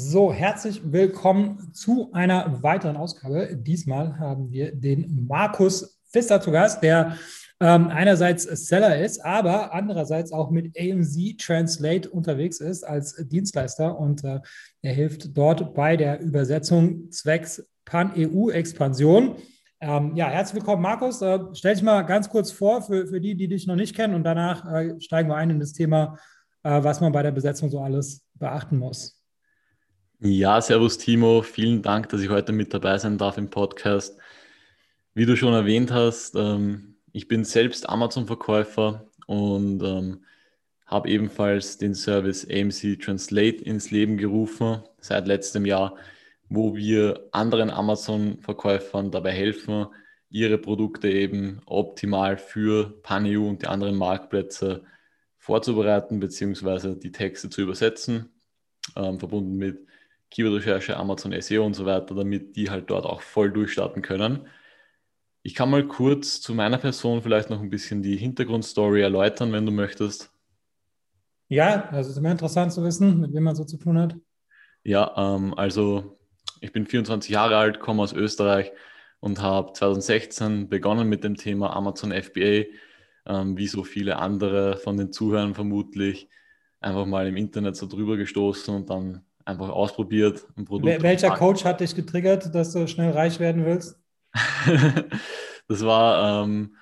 [0.00, 3.56] So, herzlich willkommen zu einer weiteren Ausgabe.
[3.56, 7.16] Diesmal haben wir den Markus Pfister zu Gast, der
[7.58, 14.22] ähm, einerseits Seller ist, aber andererseits auch mit AMZ Translate unterwegs ist als Dienstleister und
[14.22, 14.38] äh,
[14.82, 19.34] er hilft dort bei der Übersetzung zwecks Pan-EU-Expansion.
[19.80, 21.20] Ähm, ja, herzlich willkommen, Markus.
[21.22, 24.14] Äh, stell dich mal ganz kurz vor für, für die, die dich noch nicht kennen
[24.14, 26.16] und danach äh, steigen wir ein in das Thema,
[26.62, 29.17] äh, was man bei der Besetzung so alles beachten muss.
[30.20, 34.18] Ja, servus Timo, vielen Dank, dass ich heute mit dabei sein darf im Podcast.
[35.14, 40.24] Wie du schon erwähnt hast, ähm, ich bin selbst Amazon-Verkäufer und ähm,
[40.86, 45.94] habe ebenfalls den Service AMC Translate ins Leben gerufen seit letztem Jahr,
[46.48, 49.86] wo wir anderen Amazon-Verkäufern dabei helfen,
[50.30, 54.82] ihre Produkte eben optimal für PanEU und die anderen Marktplätze
[55.36, 56.96] vorzubereiten bzw.
[56.96, 58.32] die Texte zu übersetzen,
[58.96, 59.87] ähm, verbunden mit
[60.30, 64.46] Keyword-Recherche, Amazon SEO und so weiter, damit die halt dort auch voll durchstarten können.
[65.42, 69.64] Ich kann mal kurz zu meiner Person vielleicht noch ein bisschen die Hintergrundstory erläutern, wenn
[69.64, 70.30] du möchtest.
[71.48, 74.16] Ja, also es ist immer interessant zu wissen, mit wem man so zu tun hat.
[74.84, 76.18] Ja, ähm, also
[76.60, 78.72] ich bin 24 Jahre alt, komme aus Österreich
[79.20, 82.66] und habe 2016 begonnen mit dem Thema Amazon FBA,
[83.26, 86.28] ähm, wie so viele andere von den Zuhörern vermutlich,
[86.80, 90.46] einfach mal im Internet so drüber gestoßen und dann einfach ausprobiert.
[90.56, 93.98] Ein Produkt Welcher Coach hat dich getriggert, dass du schnell reich werden willst?
[95.68, 96.76] das war ähm,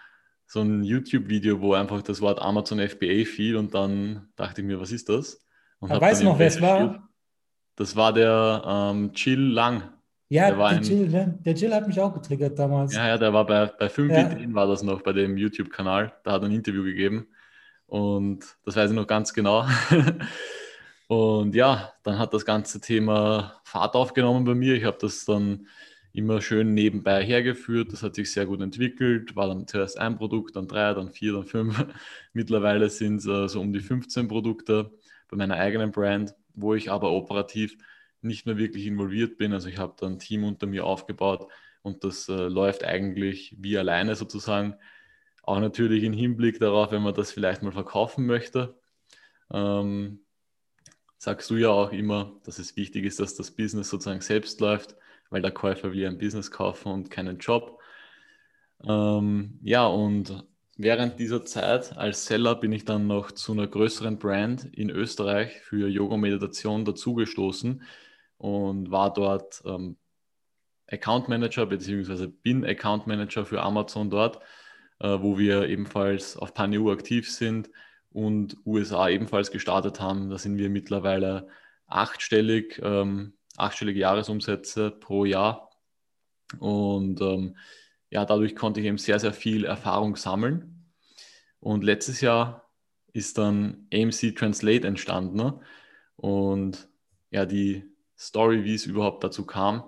[0.46, 4.80] so ein YouTube-Video, wo einfach das Wort Amazon FBA fiel und dann dachte ich mir,
[4.80, 5.40] was ist das?
[5.78, 7.08] Und weißt du noch, wer es war?
[7.76, 9.92] Das war der ähm, Jill Lang.
[10.28, 11.38] Ja, der, ein, Jill, ne?
[11.44, 12.94] der Jill hat mich auch getriggert damals.
[12.94, 14.26] Ja, ja, der war bei, bei 5 ja.
[14.26, 16.14] Ideen war das noch, bei dem YouTube-Kanal.
[16.24, 17.28] Da hat er ein Interview gegeben.
[17.86, 19.64] Und das weiß ich noch ganz genau.
[21.08, 24.74] Und ja, dann hat das ganze Thema Fahrt aufgenommen bei mir.
[24.74, 25.68] Ich habe das dann
[26.12, 27.92] immer schön nebenbei hergeführt.
[27.92, 29.36] Das hat sich sehr gut entwickelt.
[29.36, 31.84] War dann zuerst ein Produkt, dann drei, dann vier, dann fünf.
[32.32, 34.90] Mittlerweile sind es äh, so um die 15 Produkte
[35.28, 37.76] bei meiner eigenen Brand, wo ich aber operativ
[38.22, 39.52] nicht mehr wirklich involviert bin.
[39.52, 41.46] Also ich habe da ein Team unter mir aufgebaut
[41.82, 44.74] und das äh, läuft eigentlich wie alleine sozusagen.
[45.42, 48.76] Auch natürlich im Hinblick darauf, wenn man das vielleicht mal verkaufen möchte.
[49.52, 50.25] Ähm,
[51.18, 54.96] sagst du ja auch immer, dass es wichtig ist, dass das Business sozusagen selbst läuft,
[55.30, 57.80] weil der Käufer will ein Business kaufen und keinen Job.
[58.84, 60.44] Ähm, ja, und
[60.76, 65.60] während dieser Zeit als Seller bin ich dann noch zu einer größeren Brand in Österreich
[65.60, 67.82] für Yoga-Meditation dazugestoßen
[68.38, 69.96] und war dort ähm,
[70.88, 74.38] Account Manager beziehungsweise bin Account Manager für Amazon dort,
[75.00, 77.70] äh, wo wir ebenfalls auf PanEU aktiv sind
[78.16, 80.30] und USA ebenfalls gestartet haben.
[80.30, 81.48] Da sind wir mittlerweile
[81.86, 85.70] achtstellig, ähm, achtstellige Jahresumsätze pro Jahr.
[86.58, 87.56] Und ähm,
[88.08, 90.86] ja, dadurch konnte ich eben sehr, sehr viel Erfahrung sammeln.
[91.60, 92.70] Und letztes Jahr
[93.12, 95.36] ist dann AMC Translate entstanden.
[95.36, 95.60] Ne?
[96.16, 96.88] Und
[97.30, 97.84] ja, die
[98.18, 99.84] Story, wie es überhaupt dazu kam.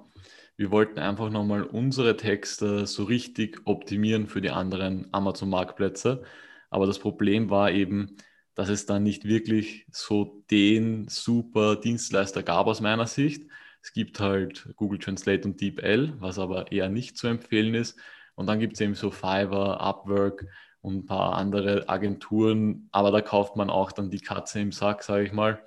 [0.58, 6.24] Wir wollten einfach nochmal unsere Texte so richtig optimieren für die anderen Amazon-Marktplätze
[6.70, 8.16] aber das Problem war eben,
[8.54, 13.48] dass es dann nicht wirklich so den super Dienstleister gab aus meiner Sicht.
[13.82, 17.98] Es gibt halt Google Translate und DeepL, was aber eher nicht zu empfehlen ist.
[18.34, 20.46] Und dann gibt es eben so Fiverr, Upwork
[20.80, 25.02] und ein paar andere Agenturen, aber da kauft man auch dann die Katze im Sack,
[25.02, 25.62] sage ich mal,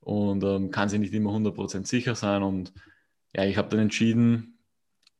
[0.00, 2.42] und ähm, kann sich nicht immer 100% sicher sein.
[2.42, 2.72] Und
[3.34, 4.58] ja, ich habe dann entschieden,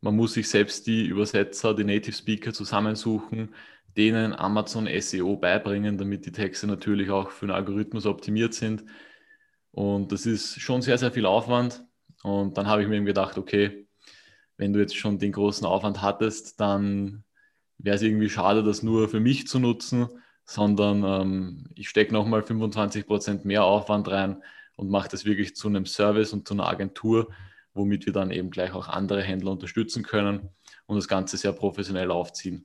[0.01, 3.55] man muss sich selbst die Übersetzer, die Native Speaker zusammensuchen,
[3.97, 8.85] denen Amazon SEO beibringen, damit die Texte natürlich auch für den Algorithmus optimiert sind.
[9.71, 11.85] Und das ist schon sehr, sehr viel Aufwand.
[12.23, 13.87] Und dann habe ich mir eben gedacht, okay,
[14.57, 17.25] wenn du jetzt schon den großen Aufwand hattest, dann
[17.79, 20.09] wäre es irgendwie schade, das nur für mich zu nutzen,
[20.45, 24.43] sondern ähm, ich stecke nochmal 25 Prozent mehr Aufwand rein
[24.77, 27.31] und mache das wirklich zu einem Service und zu einer Agentur,
[27.75, 30.49] womit wir dann eben gleich auch andere Händler unterstützen können
[30.87, 32.65] und das Ganze sehr professionell aufziehen.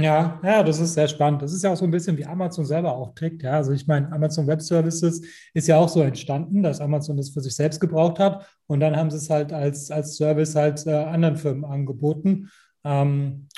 [0.00, 1.42] Ja, ja, das ist sehr spannend.
[1.42, 3.42] Das ist ja auch so ein bisschen wie Amazon selber auch tickt.
[3.42, 5.20] Ja, also ich meine, Amazon Web Services
[5.54, 8.96] ist ja auch so entstanden, dass Amazon das für sich selbst gebraucht hat und dann
[8.96, 12.48] haben sie es halt als, als Service halt äh, anderen Firmen angeboten.
[12.84, 13.48] Ähm,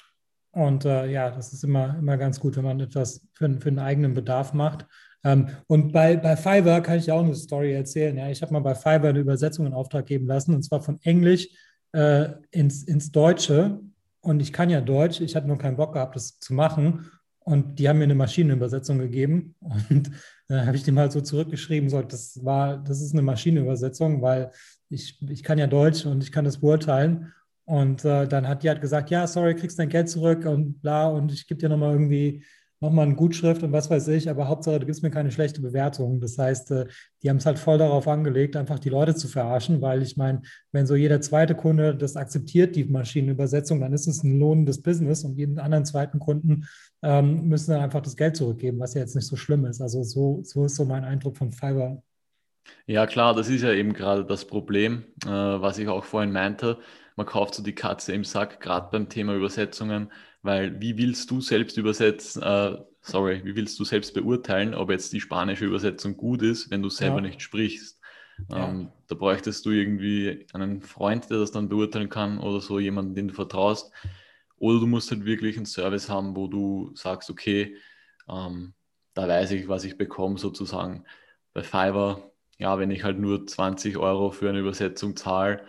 [0.53, 3.79] und äh, ja, das ist immer, immer ganz gut, wenn man etwas für, für einen
[3.79, 4.87] eigenen Bedarf macht.
[5.23, 8.17] Ähm, und bei, bei Fiverr kann ich ja auch eine Story erzählen.
[8.17, 10.99] Ja, ich habe mal bei Fiverr eine Übersetzung in Auftrag geben lassen und zwar von
[11.03, 11.49] Englisch
[11.93, 13.81] äh, ins, ins Deutsche
[14.21, 17.11] und ich kann ja Deutsch, ich hatte nur keinen Bock gehabt, das zu machen.
[17.41, 20.11] und die haben mir eine Maschinenübersetzung gegeben und
[20.49, 24.51] dann habe ich dem halt so zurückgeschrieben, so, das war, das ist eine Maschinenübersetzung, weil
[24.89, 27.33] ich, ich kann ja Deutsch und ich kann das beurteilen.
[27.65, 31.07] Und äh, dann hat die halt gesagt, ja, sorry, kriegst dein Geld zurück und bla,
[31.07, 32.45] und ich gebe dir nochmal irgendwie
[32.81, 36.21] nochmal eine Gutschrift und was weiß ich, aber Hauptsache, du gibst mir keine schlechte Bewertung.
[36.21, 36.87] Das heißt, äh,
[37.23, 40.43] die haben es halt voll darauf angelegt, einfach die Leute zu verarschen, weil ich meine,
[40.73, 45.25] wenn so jeder zweite Kunde das akzeptiert, die Maschinenübersetzung, dann ist es ein lohnendes Business
[45.25, 46.67] und jeden anderen zweiten Kunden
[47.03, 49.81] ähm, müssen dann einfach das Geld zurückgeben, was ja jetzt nicht so schlimm ist.
[49.81, 52.03] Also so, so ist so mein Eindruck von Fiverr.
[52.87, 56.79] Ja, klar, das ist ja eben gerade das Problem, äh, was ich auch vorhin meinte.
[57.17, 60.11] Man kauft so die Katze im Sack, gerade beim Thema Übersetzungen
[60.43, 65.13] weil wie willst du selbst übersetzen, äh, sorry, wie willst du selbst beurteilen, ob jetzt
[65.13, 67.23] die spanische Übersetzung gut ist, wenn du selber ja.
[67.23, 68.01] nicht sprichst?
[68.49, 68.69] Ja.
[68.69, 73.15] Ähm, da bräuchtest du irgendwie einen Freund, der das dann beurteilen kann oder so, jemanden,
[73.15, 73.93] den du vertraust.
[74.57, 77.77] Oder du musst halt wirklich einen Service haben, wo du sagst, okay,
[78.29, 78.75] ähm,
[79.15, 81.05] da weiß ich, was ich bekomme sozusagen.
[81.53, 85.65] Bei Fiverr, ja, wenn ich halt nur 20 Euro für eine Übersetzung zahle,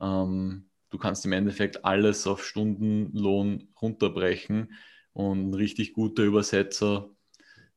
[0.00, 4.74] ähm, du kannst im Endeffekt alles auf Stundenlohn runterbrechen
[5.14, 7.08] und ein richtig guter Übersetzer,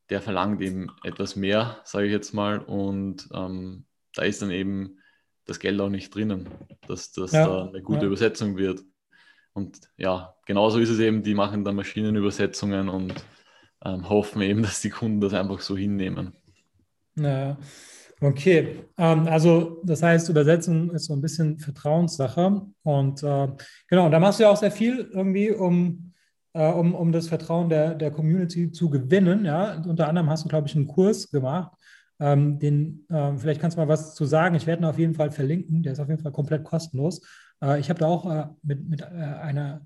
[0.09, 4.99] der verlangt eben etwas mehr, sage ich jetzt mal, und ähm, da ist dann eben
[5.45, 6.49] das Geld auch nicht drinnen,
[6.87, 8.07] dass das ja, da eine gute ja.
[8.07, 8.83] Übersetzung wird.
[9.53, 13.13] Und ja, genauso ist es eben, die machen dann Maschinenübersetzungen und
[13.85, 16.33] ähm, hoffen eben, dass die Kunden das einfach so hinnehmen.
[17.15, 17.57] Naja.
[18.25, 22.63] Okay, ähm, also das heißt, Übersetzen ist so ein bisschen Vertrauenssache.
[22.81, 23.47] Und äh,
[23.87, 26.11] genau, da machst du ja auch sehr viel irgendwie, um,
[26.53, 29.45] äh, um, um das Vertrauen der, der Community zu gewinnen.
[29.45, 29.79] Ja?
[29.87, 31.71] unter anderem hast du, glaube ich, einen Kurs gemacht.
[32.19, 34.55] Ähm, den, äh, vielleicht kannst du mal was zu sagen.
[34.55, 35.83] Ich werde ihn auf jeden Fall verlinken.
[35.83, 37.21] Der ist auf jeden Fall komplett kostenlos.
[37.61, 39.81] Äh, ich habe da auch mit, mit einer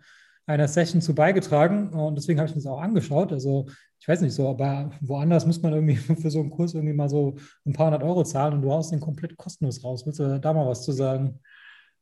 [0.49, 3.31] einer Session zu beigetragen und deswegen habe ich mir das auch angeschaut.
[3.31, 3.67] Also
[3.99, 7.09] ich weiß nicht so, aber woanders muss man irgendwie für so einen Kurs irgendwie mal
[7.09, 7.35] so
[7.65, 10.05] ein paar hundert Euro zahlen und du haust den komplett kostenlos raus.
[10.05, 11.39] Willst du da mal was zu sagen?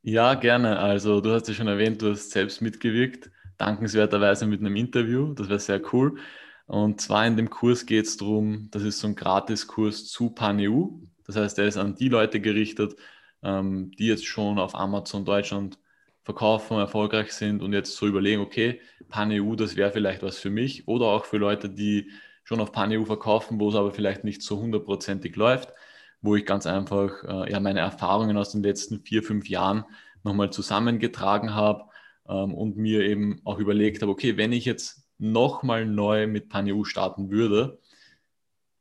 [0.04, 0.80] Ja, gerne.
[0.80, 5.34] Also du hast ja schon erwähnt, du hast selbst mitgewirkt, dankenswerterweise mit einem Interview.
[5.34, 6.20] Das wäre sehr cool.
[6.68, 11.00] Und zwar in dem Kurs geht es darum, das ist so ein Gratiskurs zu PanEU.
[11.26, 12.96] Das heißt, er ist an die Leute gerichtet,
[13.42, 15.80] ähm, die jetzt schon auf Amazon Deutschland
[16.28, 20.86] verkaufen, erfolgreich sind und jetzt so überlegen, okay, PanEU, das wäre vielleicht was für mich.
[20.86, 22.12] Oder auch für Leute, die
[22.44, 25.74] schon auf PanEU verkaufen, wo es aber vielleicht nicht so hundertprozentig läuft,
[26.22, 29.86] wo ich ganz einfach äh, ja, meine Erfahrungen aus den letzten vier, fünf Jahren
[30.26, 31.86] nochmal zusammengetragen habe
[32.28, 36.84] ähm, und mir eben auch überlegt habe, okay, wenn ich jetzt nochmal neu mit PanEU
[36.84, 37.80] starten würde,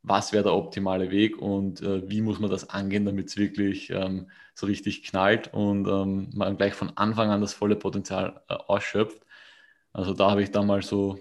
[0.07, 3.89] was wäre der optimale Weg und äh, wie muss man das angehen, damit es wirklich
[3.89, 8.53] ähm, so richtig knallt und ähm, man gleich von Anfang an das volle Potenzial äh,
[8.53, 9.21] ausschöpft.
[9.93, 11.19] Also da habe ich dann mal so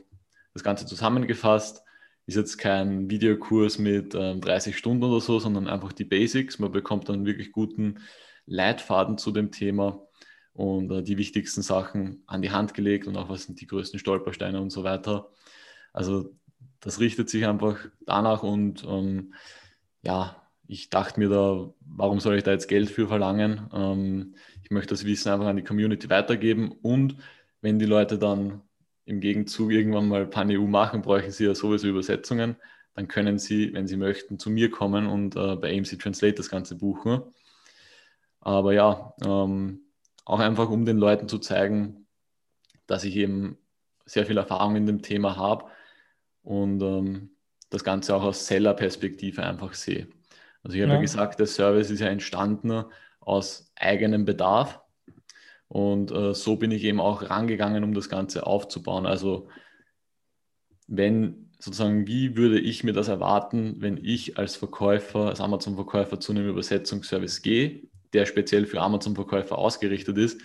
[0.55, 1.83] das Ganze zusammengefasst.
[2.27, 6.59] Ist jetzt kein Videokurs mit ähm, 30 Stunden oder so, sondern einfach die Basics.
[6.59, 8.01] Man bekommt dann wirklich guten
[8.47, 10.07] Leitfaden zu dem Thema
[10.53, 13.99] und äh, die wichtigsten Sachen an die Hand gelegt und auch was sind die größten
[13.99, 15.31] Stolpersteine und so weiter.
[15.93, 16.35] Also
[16.81, 19.35] das richtet sich einfach danach und ähm,
[20.03, 20.37] ja,
[20.69, 23.69] ich dachte mir da, warum soll ich da jetzt Geld für verlangen?
[23.73, 27.17] Ähm, ich möchte das Wissen einfach an die Community weitergeben und
[27.61, 28.63] wenn die Leute dann
[29.05, 32.57] im Gegenzug irgendwann mal PanEU machen, brauchen sie ja sowieso Übersetzungen,
[32.95, 36.49] dann können sie, wenn sie möchten, zu mir kommen und äh, bei AMC Translate das
[36.49, 37.23] Ganze buchen.
[38.41, 39.81] Aber ja, ähm,
[40.25, 42.07] auch einfach um den Leuten zu zeigen,
[42.87, 43.59] dass ich eben
[44.05, 45.67] sehr viel Erfahrung in dem Thema habe
[46.47, 47.31] und ähm,
[47.71, 50.07] das Ganze auch aus Seller-Perspektive einfach sehe.
[50.63, 50.97] Also ich habe ja.
[50.97, 52.85] ja gesagt, der Service ist ja entstanden
[53.19, 54.81] aus eigenem Bedarf
[55.67, 59.07] und äh, so bin ich eben auch rangegangen, um das Ganze aufzubauen.
[59.07, 59.49] Also
[60.87, 66.31] wenn sozusagen, wie würde ich mir das erwarten, wenn ich als Verkäufer, als Amazon-Verkäufer zu
[66.31, 70.41] einem Übersetzungsservice gehe, der speziell für Amazon-Verkäufer ausgerichtet ist,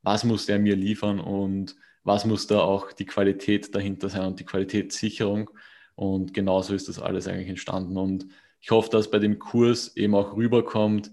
[0.00, 4.40] was muss der mir liefern und was muss da auch die Qualität dahinter sein und
[4.40, 5.50] die Qualitätssicherung.
[5.94, 7.96] Und genauso ist das alles eigentlich entstanden.
[7.96, 8.26] Und
[8.60, 11.12] ich hoffe, dass bei dem Kurs eben auch rüberkommt,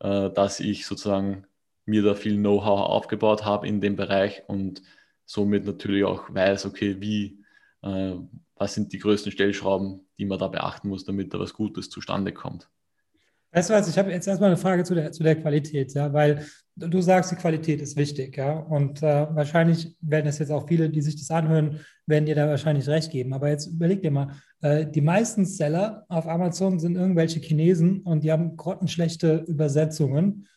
[0.00, 1.46] äh, dass ich sozusagen
[1.86, 4.82] mir da viel Know-how aufgebaut habe in dem Bereich und
[5.26, 7.44] somit natürlich auch weiß, okay, wie,
[7.82, 8.14] äh,
[8.56, 12.32] was sind die größten Stellschrauben, die man da beachten muss, damit da was Gutes zustande
[12.32, 12.68] kommt.
[13.54, 16.12] Weißt du was, ich habe jetzt erstmal eine Frage zu der, zu der Qualität, ja,
[16.12, 16.44] weil
[16.74, 20.90] du sagst, die Qualität ist wichtig, ja, und äh, wahrscheinlich werden es jetzt auch viele,
[20.90, 23.32] die sich das anhören, werden dir da wahrscheinlich recht geben.
[23.32, 28.24] Aber jetzt überleg dir mal, äh, die meisten Seller auf Amazon sind irgendwelche Chinesen und
[28.24, 30.48] die haben grottenschlechte Übersetzungen,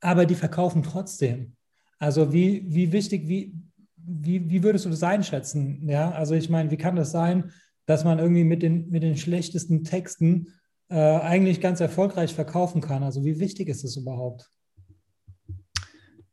[0.00, 1.56] aber die verkaufen trotzdem.
[1.98, 3.54] Also wie, wie wichtig, wie,
[3.96, 5.88] wie, wie würdest du das einschätzen?
[5.88, 7.52] Ja, also ich meine, wie kann das sein,
[7.86, 10.48] dass man irgendwie mit den, mit den schlechtesten Texten
[10.94, 13.02] äh, eigentlich ganz erfolgreich verkaufen kann?
[13.02, 14.48] Also wie wichtig ist das überhaupt?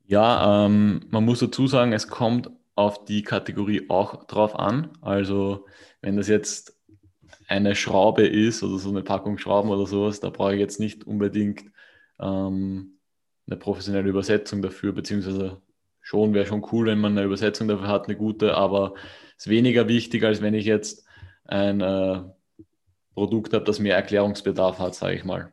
[0.06, 4.90] Ja, ähm, man muss dazu sagen, es kommt auf die Kategorie auch drauf an.
[5.02, 5.66] Also
[6.02, 6.78] wenn das jetzt
[7.48, 11.08] eine Schraube ist oder so eine Packung Schrauben oder sowas, da brauche ich jetzt nicht
[11.08, 11.64] unbedingt
[12.20, 13.00] ähm,
[13.48, 15.60] eine professionelle Übersetzung dafür, beziehungsweise
[16.02, 18.94] schon wäre schon cool, wenn man eine Übersetzung dafür hat, eine gute, aber
[19.38, 21.04] ist weniger wichtig, als wenn ich jetzt
[21.46, 22.22] ein äh,
[23.14, 25.52] Produkt habe, das mehr Erklärungsbedarf hat, sage ich mal.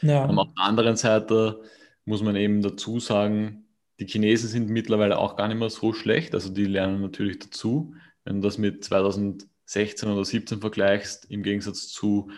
[0.00, 0.24] Ja.
[0.24, 1.60] Um, auf der anderen Seite
[2.04, 3.66] muss man eben dazu sagen,
[4.00, 7.94] die Chinesen sind mittlerweile auch gar nicht mehr so schlecht, also die lernen natürlich dazu.
[8.24, 12.30] Wenn du das mit 2016 oder 2017 vergleichst, im Gegensatz zu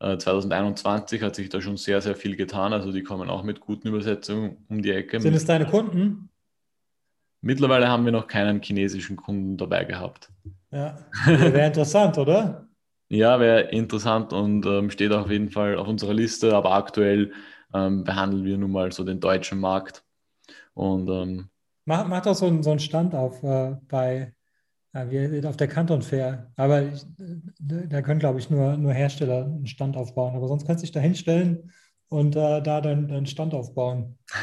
[0.00, 2.72] 2021 äh, hat sich da schon sehr, sehr viel getan.
[2.72, 5.20] Also die kommen auch mit guten Übersetzungen um die Ecke.
[5.20, 6.28] Sind es deine Kunden?
[7.40, 10.30] Mittlerweile haben wir noch keinen chinesischen Kunden dabei gehabt.
[10.70, 10.96] Ja,
[11.26, 12.68] wäre interessant, oder?
[13.08, 17.32] Ja, wäre interessant und ähm, steht auf jeden Fall auf unserer Liste, aber aktuell
[17.72, 20.04] ähm, behandeln wir nun mal so den deutschen Markt.
[20.72, 21.48] Und ähm,
[21.84, 24.34] mach, mach doch so, einen, so einen Stand auf äh, bei
[24.94, 26.52] ja, wir, auf der Canton Fair.
[26.56, 27.04] Aber ich,
[27.58, 30.36] da können, glaube ich, nur, nur Hersteller einen Stand aufbauen.
[30.36, 31.72] Aber sonst kannst du dich da hinstellen
[32.08, 34.18] und äh, da deinen dein Stand aufbauen.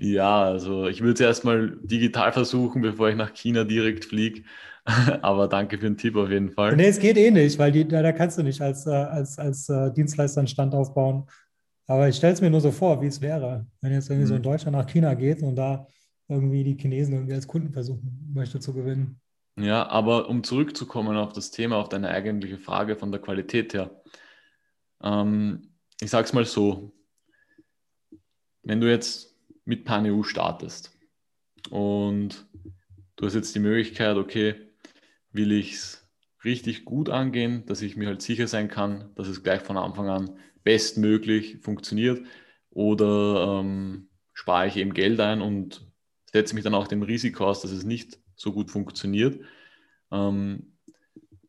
[0.00, 4.44] Ja, also ich würde es erstmal digital versuchen, bevor ich nach China direkt fliege.
[5.22, 6.74] Aber danke für den Tipp auf jeden Fall.
[6.76, 9.68] Nee, es geht eh nicht, weil die, da, kannst du nicht als, äh, als, als
[9.68, 11.26] uh, Dienstleister einen Stand aufbauen.
[11.86, 14.28] Aber ich stelle es mir nur so vor, wie es wäre, wenn jetzt irgendwie mhm.
[14.28, 15.86] so in Deutschland nach China geht und da
[16.28, 19.20] irgendwie die Chinesen irgendwie als Kunden versuchen möchte zu gewinnen.
[19.56, 24.02] Ja, aber um zurückzukommen auf das Thema, auf deine eigentliche Frage von der Qualität her.
[25.02, 26.92] Ähm, ich sage es mal so,
[28.62, 30.96] wenn du jetzt mit PanEU startest
[31.70, 32.46] und
[33.16, 34.71] du hast jetzt die Möglichkeit, okay,
[35.32, 36.08] will ich es
[36.44, 40.08] richtig gut angehen, dass ich mir halt sicher sein kann, dass es gleich von Anfang
[40.08, 42.24] an bestmöglich funktioniert.
[42.70, 45.86] Oder ähm, spare ich eben Geld ein und
[46.32, 49.40] setze mich dann auch dem Risiko aus, dass es nicht so gut funktioniert,
[50.10, 50.72] ähm,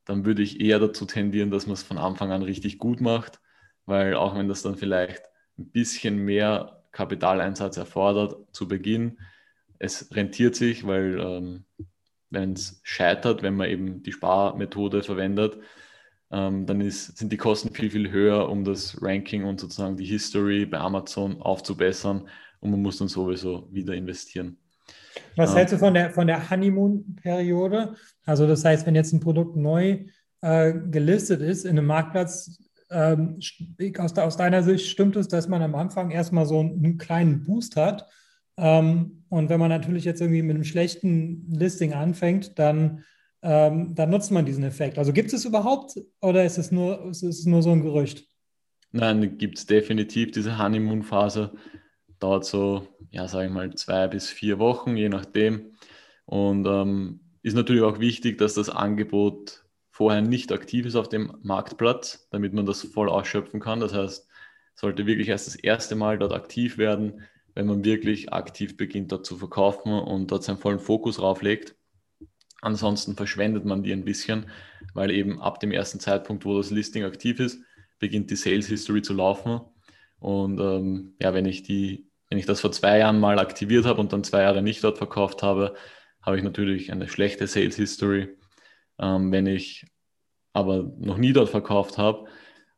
[0.05, 3.39] dann würde ich eher dazu tendieren, dass man es von Anfang an richtig gut macht,
[3.85, 5.23] weil auch wenn das dann vielleicht
[5.57, 9.19] ein bisschen mehr Kapitaleinsatz erfordert zu Beginn,
[9.79, 11.65] es rentiert sich, weil ähm,
[12.33, 15.57] wenn es scheitert, wenn man eben die Sparmethode verwendet,
[16.31, 20.05] ähm, dann ist, sind die Kosten viel, viel höher, um das Ranking und sozusagen die
[20.05, 22.27] History bei Amazon aufzubessern
[22.59, 24.57] und man muss dann sowieso wieder investieren.
[25.35, 25.57] Was ja.
[25.57, 27.95] hältst du von der, von der Honeymoon-Periode?
[28.25, 30.05] Also das heißt, wenn jetzt ein Produkt neu
[30.41, 32.59] äh, gelistet ist in einem Marktplatz,
[32.89, 33.39] ähm,
[33.97, 37.75] aus, aus, deiner Sicht stimmt es, dass man am Anfang erstmal so einen kleinen Boost
[37.75, 38.07] hat.
[38.57, 43.03] Ähm, und wenn man natürlich jetzt irgendwie mit einem schlechten Listing anfängt, dann,
[43.41, 44.97] ähm, dann nutzt man diesen Effekt.
[44.97, 48.25] Also gibt es überhaupt oder ist es nur, ist es nur so ein Gerücht?
[48.91, 51.51] Nein, gibt es definitiv diese Honeymoon-Phase
[52.23, 55.75] dauert so, ja, sage ich mal, zwei bis vier Wochen, je nachdem.
[56.25, 61.37] Und ähm, ist natürlich auch wichtig, dass das Angebot vorher nicht aktiv ist auf dem
[61.43, 63.81] Marktplatz, damit man das voll ausschöpfen kann.
[63.81, 64.27] Das heißt,
[64.75, 67.21] sollte wirklich erst das erste Mal dort aktiv werden,
[67.55, 71.75] wenn man wirklich aktiv beginnt, dort zu verkaufen und dort seinen vollen Fokus rauflegt.
[72.61, 74.49] Ansonsten verschwendet man die ein bisschen,
[74.93, 77.59] weil eben ab dem ersten Zeitpunkt, wo das Listing aktiv ist,
[77.99, 79.61] beginnt die Sales History zu laufen.
[80.19, 84.01] Und ähm, ja, wenn ich die wenn ich das vor zwei Jahren mal aktiviert habe
[84.01, 85.75] und dann zwei Jahre nicht dort verkauft habe,
[86.19, 88.35] habe ich natürlich eine schlechte Sales History.
[88.97, 89.85] Ähm, wenn ich
[90.51, 92.25] aber noch nie dort verkauft habe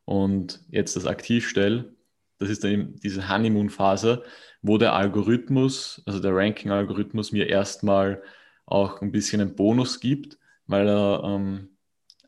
[0.04, 1.95] und jetzt das aktiv stelle,
[2.38, 4.22] das ist dann eben diese Honeymoon-Phase,
[4.62, 8.22] wo der Algorithmus, also der Ranking-Algorithmus mir erstmal
[8.66, 11.76] auch ein bisschen einen Bonus gibt, weil er ähm,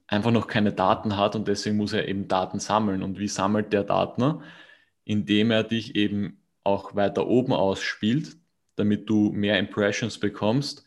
[0.07, 3.03] einfach noch keine Daten hat und deswegen muss er eben Daten sammeln.
[3.03, 4.43] Und wie sammelt der Daten?
[5.05, 8.37] Indem er dich eben auch weiter oben ausspielt,
[8.77, 10.85] damit du mehr Impressions bekommst.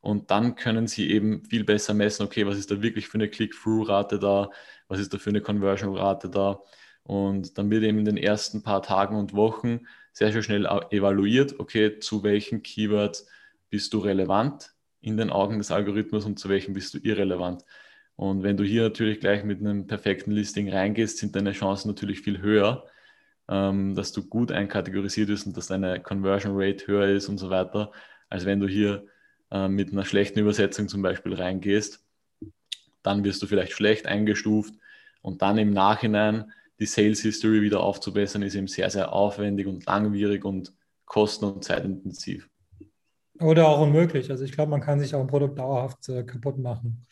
[0.00, 3.28] Und dann können sie eben viel besser messen, okay, was ist da wirklich für eine
[3.28, 4.50] Click-Through-Rate da,
[4.88, 6.60] was ist da für eine Conversion-Rate da.
[7.04, 11.58] Und dann wird eben in den ersten paar Tagen und Wochen sehr, sehr schnell evaluiert,
[11.58, 13.26] okay, zu welchen Keywords
[13.70, 17.64] bist du relevant in den Augen des Algorithmus und zu welchen bist du irrelevant.
[18.16, 22.20] Und wenn du hier natürlich gleich mit einem perfekten Listing reingehst, sind deine Chancen natürlich
[22.20, 22.86] viel höher,
[23.48, 27.50] ähm, dass du gut einkategorisiert bist und dass deine Conversion Rate höher ist und so
[27.50, 27.90] weiter,
[28.28, 29.06] als wenn du hier
[29.50, 32.04] äh, mit einer schlechten Übersetzung zum Beispiel reingehst.
[33.02, 34.74] Dann wirst du vielleicht schlecht eingestuft
[35.22, 39.86] und dann im Nachhinein die Sales History wieder aufzubessern, ist eben sehr, sehr aufwendig und
[39.86, 40.72] langwierig und
[41.04, 42.48] kosten- und zeitintensiv.
[43.40, 44.30] Oder auch unmöglich.
[44.30, 47.04] Also ich glaube, man kann sich auch ein Produkt dauerhaft äh, kaputt machen.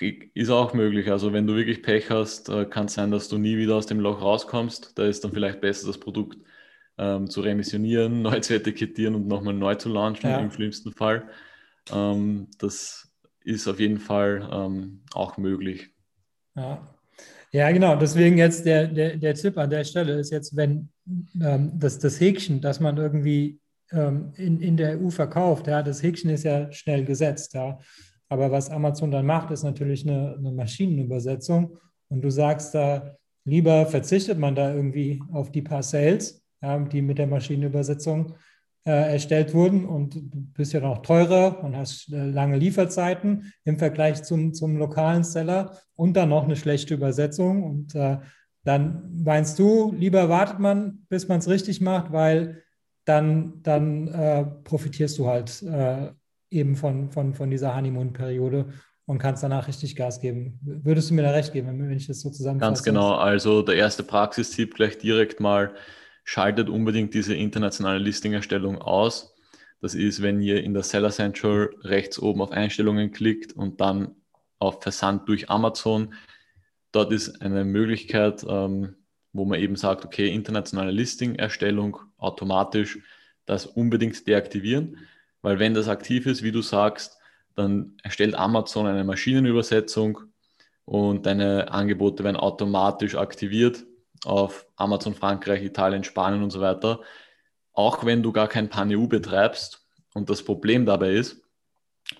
[0.00, 1.10] Ist auch möglich.
[1.10, 3.86] Also wenn du wirklich Pech hast, äh, kann es sein, dass du nie wieder aus
[3.86, 4.98] dem Loch rauskommst.
[4.98, 6.38] Da ist dann vielleicht besser, das Produkt
[6.98, 10.38] ähm, zu remissionieren, neu zu etikettieren und nochmal neu zu launchen ja.
[10.38, 11.28] im schlimmsten Fall.
[11.92, 13.12] Ähm, das
[13.44, 15.90] ist auf jeden Fall ähm, auch möglich.
[16.54, 16.82] Ja.
[17.52, 17.96] Ja, genau.
[17.96, 20.88] Deswegen jetzt der, der, der Tipp an der Stelle ist jetzt, wenn
[21.40, 26.02] ähm, das, das Häkchen, das man irgendwie ähm, in, in der EU verkauft, ja, das
[26.02, 27.78] Häkchen ist ja schnell gesetzt, ja.
[28.28, 31.76] Aber was Amazon dann macht, ist natürlich eine, eine Maschinenübersetzung.
[32.08, 37.02] Und du sagst da, lieber verzichtet man da irgendwie auf die paar Sales, ja, die
[37.02, 38.34] mit der Maschinenübersetzung
[38.90, 44.24] erstellt wurden und du bist ja noch teurer und hast äh, lange Lieferzeiten im Vergleich
[44.24, 47.62] zum, zum lokalen Seller und dann noch eine schlechte Übersetzung.
[47.62, 48.18] Und äh,
[48.64, 52.62] dann meinst du, lieber wartet man, bis man es richtig macht, weil
[53.04, 56.10] dann, dann äh, profitierst du halt äh,
[56.50, 58.72] eben von, von, von dieser Honeymoon-Periode
[59.06, 60.58] und kannst danach richtig Gas geben.
[60.62, 62.68] Würdest du mir da recht geben, wenn ich das so zusammenfasse?
[62.68, 63.14] Ganz genau.
[63.14, 65.72] Also der erste Praxistipp gleich direkt mal
[66.24, 69.34] schaltet unbedingt diese internationale Listing-Erstellung aus.
[69.80, 74.14] Das ist, wenn ihr in der Seller Central rechts oben auf Einstellungen klickt und dann
[74.58, 76.14] auf Versand durch Amazon.
[76.92, 78.94] Dort ist eine Möglichkeit, ähm,
[79.32, 83.00] wo man eben sagt, okay, internationale Listing-Erstellung automatisch
[83.44, 84.98] das unbedingt deaktivieren,
[85.40, 87.18] weil wenn das aktiv ist, wie du sagst,
[87.56, 90.20] dann erstellt Amazon eine Maschinenübersetzung
[90.84, 93.84] und deine Angebote werden automatisch aktiviert
[94.24, 97.00] auf Amazon Frankreich, Italien, Spanien und so weiter,
[97.72, 99.86] auch wenn du gar kein Pan-EU betreibst.
[100.14, 101.42] Und das Problem dabei ist,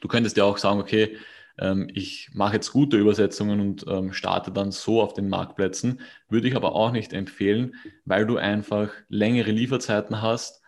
[0.00, 1.16] du könntest ja auch sagen, okay,
[1.58, 6.48] ähm, ich mache jetzt gute Übersetzungen und ähm, starte dann so auf den Marktplätzen, würde
[6.48, 10.62] ich aber auch nicht empfehlen, weil du einfach längere Lieferzeiten hast,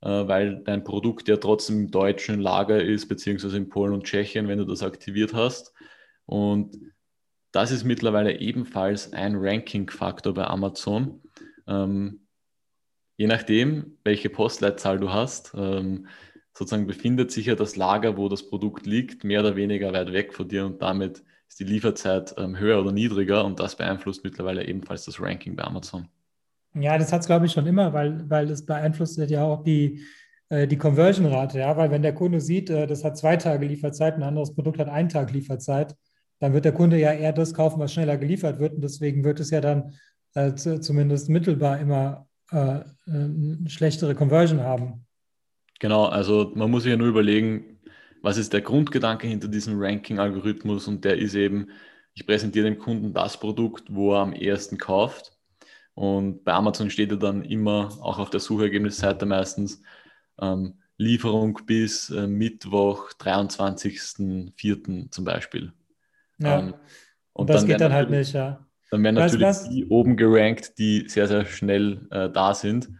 [0.00, 4.48] äh, weil dein Produkt ja trotzdem im deutschen Lager ist, beziehungsweise in Polen und Tschechien,
[4.48, 5.74] wenn du das aktiviert hast.
[6.24, 6.76] Und
[7.52, 11.20] das ist mittlerweile ebenfalls ein Ranking-Faktor bei Amazon.
[11.66, 12.26] Ähm,
[13.16, 16.06] je nachdem, welche Postleitzahl du hast, ähm,
[16.52, 20.34] sozusagen befindet sich ja das Lager, wo das Produkt liegt, mehr oder weniger weit weg
[20.34, 24.66] von dir und damit ist die Lieferzeit ähm, höher oder niedriger und das beeinflusst mittlerweile
[24.66, 26.08] ebenfalls das Ranking bei Amazon.
[26.74, 30.04] Ja, das hat es, glaube ich, schon immer, weil, weil es beeinflusst ja auch die,
[30.48, 34.14] äh, die Conversion-Rate, ja, weil wenn der Kunde sieht, äh, das hat zwei Tage Lieferzeit,
[34.14, 35.96] ein anderes Produkt hat einen Tag Lieferzeit,
[36.40, 38.74] dann wird der Kunde ja eher das kaufen, was schneller geliefert wird.
[38.74, 39.94] Und deswegen wird es ja dann
[40.34, 45.06] äh, zumindest mittelbar immer äh, eine schlechtere Conversion haben.
[45.78, 47.78] Genau, also man muss sich ja nur überlegen,
[48.22, 51.68] was ist der Grundgedanke hinter diesem Ranking-Algorithmus und der ist eben,
[52.14, 55.32] ich präsentiere dem Kunden das Produkt, wo er am ersten kauft.
[55.94, 59.82] Und bei Amazon steht ja dann immer, auch auf der Suchergebnisseite meistens,
[60.40, 65.10] ähm, Lieferung bis äh, Mittwoch, 23.04.
[65.10, 65.72] zum Beispiel.
[66.40, 66.60] Ja.
[66.60, 66.74] Ähm,
[67.32, 68.66] und, das dann geht dann halt nicht, ja.
[68.90, 72.90] Dann werden natürlich was, die oben gerankt, die sehr, sehr schnell äh, da sind.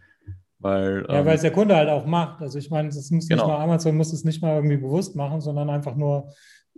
[0.59, 2.41] Weil, ja, ähm, weil es der Kunde halt auch macht.
[2.41, 3.43] Also ich meine, das muss genau.
[3.43, 6.31] nicht mal Amazon muss es nicht mal irgendwie bewusst machen, sondern einfach nur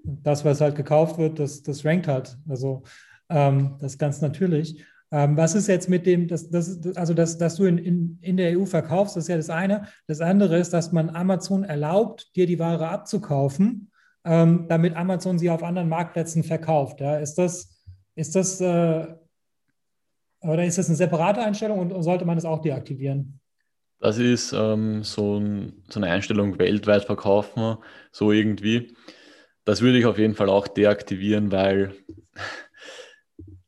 [0.04, 2.38] das, was halt gekauft wird, das, das rankt halt.
[2.48, 2.84] Also
[3.30, 4.84] ähm, das ist ganz natürlich.
[5.12, 8.38] Ähm, was ist jetzt mit dem, das, das, also das, dass du in, in, in
[8.38, 9.88] der EU verkaufst, das ist ja das eine.
[10.08, 13.92] Das andere ist, dass man Amazon erlaubt, dir die Ware abzukaufen
[14.26, 17.02] ähm, damit Amazon sie auf anderen Marktplätzen verkauft.
[17.02, 17.18] Ja?
[17.18, 17.84] Ist das,
[18.16, 19.08] ist das äh,
[20.44, 23.40] oder ist das eine separate Einstellung und sollte man das auch deaktivieren?
[24.00, 27.78] Das ist ähm, so, ein, so, eine Einstellung weltweit verkaufen,
[28.12, 28.94] so irgendwie.
[29.64, 31.94] Das würde ich auf jeden Fall auch deaktivieren, weil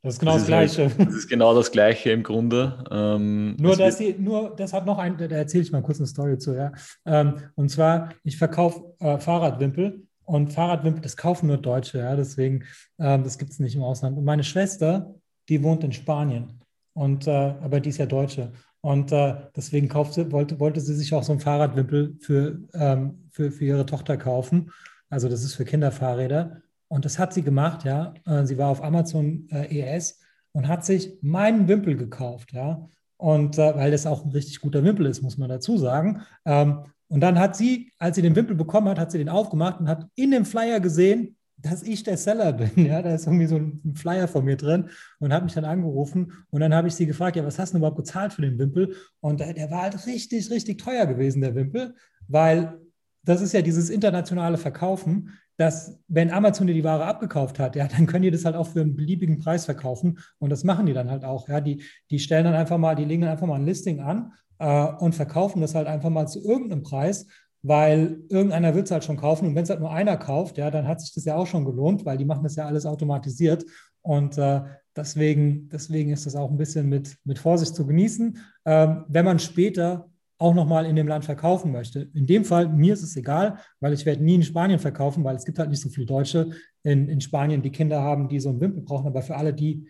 [0.02, 0.82] das ist genau das, das Gleiche.
[0.90, 2.84] Halt, das ist genau das Gleiche im Grunde.
[2.90, 6.06] Ähm, nur, dass die, nur, das hat noch ein, da erzähle ich mal kurz eine
[6.06, 6.70] Story zu, ja.
[7.06, 12.64] Ähm, und zwar, ich verkaufe äh, Fahrradwimpel und Fahrradwimpel, das kaufen nur Deutsche, ja, deswegen,
[12.98, 14.18] äh, das gibt es nicht im Ausland.
[14.18, 15.14] Und meine Schwester,
[15.48, 16.60] die wohnt in Spanien,
[16.96, 18.52] und, äh, aber die ist ja Deutsche.
[18.80, 23.50] Und äh, deswegen kaufte, wollte, wollte sie sich auch so ein Fahrradwimpel für, ähm, für,
[23.50, 24.70] für ihre Tochter kaufen.
[25.10, 26.62] Also das ist für Kinderfahrräder.
[26.88, 28.14] Und das hat sie gemacht, ja.
[28.24, 30.20] Äh, sie war auf Amazon äh, ES
[30.52, 32.88] und hat sich meinen Wimpel gekauft, ja.
[33.18, 36.22] Und äh, weil das auch ein richtig guter Wimpel ist, muss man dazu sagen.
[36.46, 39.80] Ähm, und dann hat sie, als sie den Wimpel bekommen hat, hat sie den aufgemacht
[39.80, 42.86] und hat in dem Flyer gesehen, dass ich der Seller bin.
[42.86, 44.90] Ja, da ist irgendwie so ein Flyer von mir drin
[45.20, 46.32] und hat mich dann angerufen.
[46.50, 48.94] Und dann habe ich sie gefragt, ja, was hast du überhaupt gezahlt für den Wimpel?
[49.20, 51.94] Und der, war halt richtig, richtig teuer gewesen, der Wimpel,
[52.28, 52.78] weil
[53.22, 57.88] das ist ja dieses internationale Verkaufen, dass wenn Amazon dir die Ware abgekauft hat, ja,
[57.88, 60.18] dann können die das halt auch für einen beliebigen Preis verkaufen.
[60.38, 61.48] Und das machen die dann halt auch.
[61.48, 64.32] Ja, die, die stellen dann einfach mal, die legen dann einfach mal ein Listing an
[64.58, 67.26] äh, und verkaufen das halt einfach mal zu irgendeinem Preis,
[67.62, 70.70] weil irgendeiner wird es halt schon kaufen und wenn es halt nur einer kauft, ja,
[70.70, 73.64] dann hat sich das ja auch schon gelohnt, weil die machen das ja alles automatisiert
[74.02, 74.62] und äh,
[74.94, 78.38] deswegen, deswegen ist das auch ein bisschen mit, mit Vorsicht zu genießen.
[78.64, 82.10] Ähm, wenn man später auch nochmal in dem Land verkaufen möchte.
[82.14, 85.36] In dem Fall, mir ist es egal, weil ich werde nie in Spanien verkaufen, weil
[85.36, 86.50] es gibt halt nicht so viele Deutsche
[86.82, 89.06] in, in Spanien, die Kinder haben, die so einen Wimpel brauchen.
[89.06, 89.88] Aber für alle, die,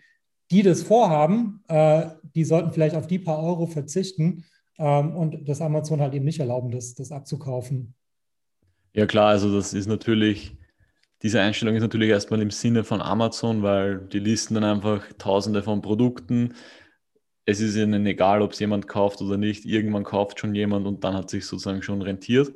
[0.49, 4.45] die das vorhaben, äh, die sollten vielleicht auf die paar Euro verzichten
[4.77, 7.95] ähm, und das Amazon halt eben nicht erlauben, das, das abzukaufen.
[8.93, 10.55] Ja klar, also das ist natürlich,
[11.21, 15.63] diese Einstellung ist natürlich erstmal im Sinne von Amazon, weil die listen dann einfach tausende
[15.63, 16.53] von Produkten.
[17.45, 19.65] Es ist ihnen egal, ob es jemand kauft oder nicht.
[19.65, 22.49] Irgendwann kauft schon jemand und dann hat sich sozusagen schon rentiert,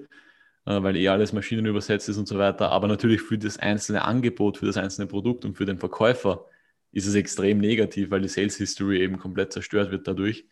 [0.65, 2.71] äh, weil eh alles Maschinen übersetzt ist und so weiter.
[2.71, 6.45] Aber natürlich für das einzelne Angebot, für das einzelne Produkt und für den Verkäufer
[6.91, 10.45] ist es extrem negativ, weil die Sales History eben komplett zerstört wird dadurch.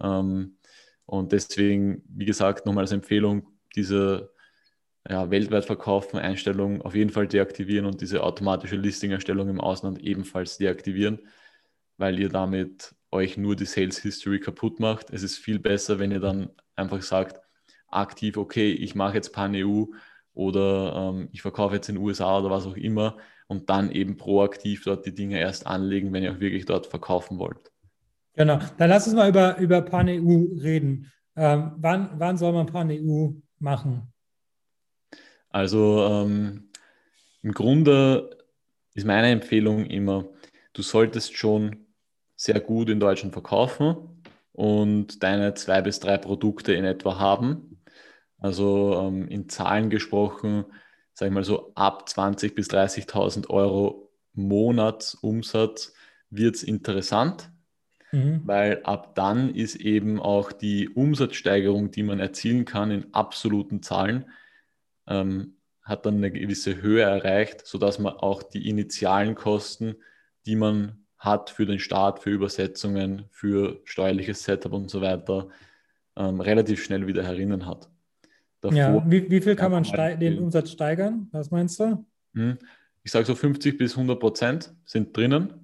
[0.00, 0.58] Ähm,
[1.12, 3.46] und deswegen, wie gesagt, nochmal als Empfehlung,
[3.76, 4.32] diese
[5.06, 10.56] ja, weltweit verkaufen Einstellung auf jeden Fall deaktivieren und diese automatische Listing-Erstellung im Ausland ebenfalls
[10.56, 11.18] deaktivieren,
[11.98, 15.10] weil ihr damit euch nur die Sales History kaputt macht.
[15.10, 17.42] Es ist viel besser, wenn ihr dann einfach sagt,
[17.88, 19.84] aktiv, okay, ich mache jetzt Pan-EU
[20.32, 24.16] oder ähm, ich verkaufe jetzt in den USA oder was auch immer und dann eben
[24.16, 27.71] proaktiv dort die Dinge erst anlegen, wenn ihr auch wirklich dort verkaufen wollt.
[28.34, 31.10] Genau, dann lass uns mal über, über Pan-EU reden.
[31.36, 34.12] Ähm, wann, wann soll man Pan-EU machen?
[35.50, 36.70] Also ähm,
[37.42, 38.38] im Grunde
[38.94, 40.28] ist meine Empfehlung immer,
[40.72, 41.86] du solltest schon
[42.36, 47.82] sehr gut in Deutschland verkaufen und deine zwei bis drei Produkte in etwa haben.
[48.38, 50.64] Also ähm, in Zahlen gesprochen,
[51.12, 55.92] sage ich mal so ab 20.000 bis 30.000 Euro Monatsumsatz
[56.30, 57.51] wird es interessant
[58.12, 58.42] Mhm.
[58.44, 64.26] Weil ab dann ist eben auch die Umsatzsteigerung, die man erzielen kann in absoluten Zahlen,
[65.08, 69.96] ähm, hat dann eine gewisse Höhe erreicht, sodass man auch die initialen Kosten,
[70.46, 75.48] die man hat für den Start, für Übersetzungen, für steuerliches Setup und so weiter,
[76.16, 77.88] ähm, relativ schnell wieder herinnen hat.
[78.60, 79.84] Davor, ja, wie, wie viel kann man
[80.20, 81.28] den Umsatz steigern?
[81.32, 82.04] Was meinst du?
[82.34, 82.58] Hm,
[83.02, 85.61] ich sage so 50 bis 100 Prozent sind drinnen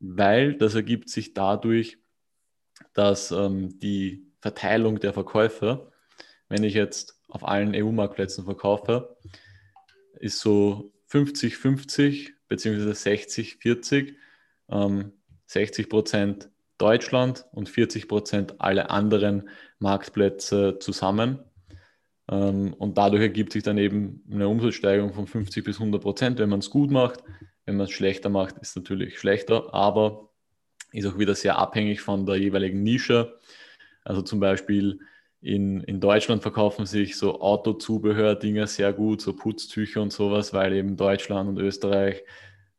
[0.00, 1.98] weil das ergibt sich dadurch,
[2.92, 5.90] dass ähm, die Verteilung der Verkäufer,
[6.48, 9.16] wenn ich jetzt auf allen EU-Marktplätzen verkaufe,
[10.20, 12.90] ist so 50-50 bzw.
[12.90, 14.14] 60-40.
[14.68, 15.12] Ähm,
[15.46, 21.38] 60 Prozent Deutschland und 40 Prozent alle anderen Marktplätze zusammen.
[22.28, 26.50] Ähm, und dadurch ergibt sich dann eben eine Umsatzsteigerung von 50 bis 100 Prozent, wenn
[26.50, 27.22] man es gut macht.
[27.66, 30.30] Wenn man es schlechter macht, ist es natürlich schlechter, aber
[30.92, 33.38] ist auch wieder sehr abhängig von der jeweiligen Nische.
[34.04, 35.00] Also zum Beispiel
[35.40, 40.96] in, in Deutschland verkaufen sich so Autozubehör-Dinge sehr gut, so Putztücher und sowas, weil eben
[40.96, 42.22] Deutschland und Österreich,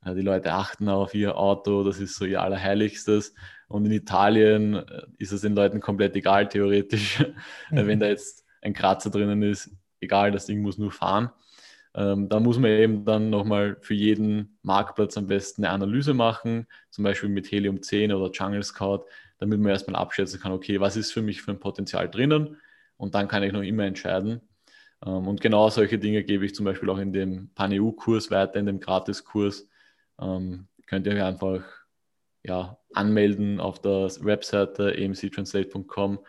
[0.04, 3.36] äh, die Leute achten auf ihr Auto, das ist so ihr Allerheiligstes.
[3.67, 7.23] Und in Italien äh, ist es den Leuten komplett egal, theoretisch.
[7.69, 7.88] Mhm.
[7.88, 9.69] Wenn da jetzt ein Kratzer drinnen ist,
[10.00, 11.30] egal, das Ding muss nur fahren.
[11.98, 16.68] Ähm, da muss man eben dann nochmal für jeden Marktplatz am besten eine Analyse machen,
[16.92, 19.06] zum Beispiel mit Helium 10 oder Jungle Scout,
[19.40, 22.58] damit man erstmal abschätzen kann, okay, was ist für mich für ein Potenzial drinnen
[22.98, 24.42] und dann kann ich noch immer entscheiden.
[25.04, 28.68] Ähm, und genau solche Dinge gebe ich zum Beispiel auch in dem PanEU-Kurs weiter, in
[28.68, 29.68] dem Gratiskurs.
[30.22, 31.64] Ähm, könnt ihr euch einfach
[32.44, 36.20] ja, anmelden auf der Webseite emctranslate.com,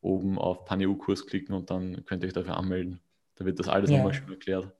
[0.00, 3.00] oben auf PanEU-Kurs klicken und dann könnt ihr euch dafür anmelden.
[3.34, 3.96] Da wird das alles ja.
[3.96, 4.72] nochmal schön erklärt.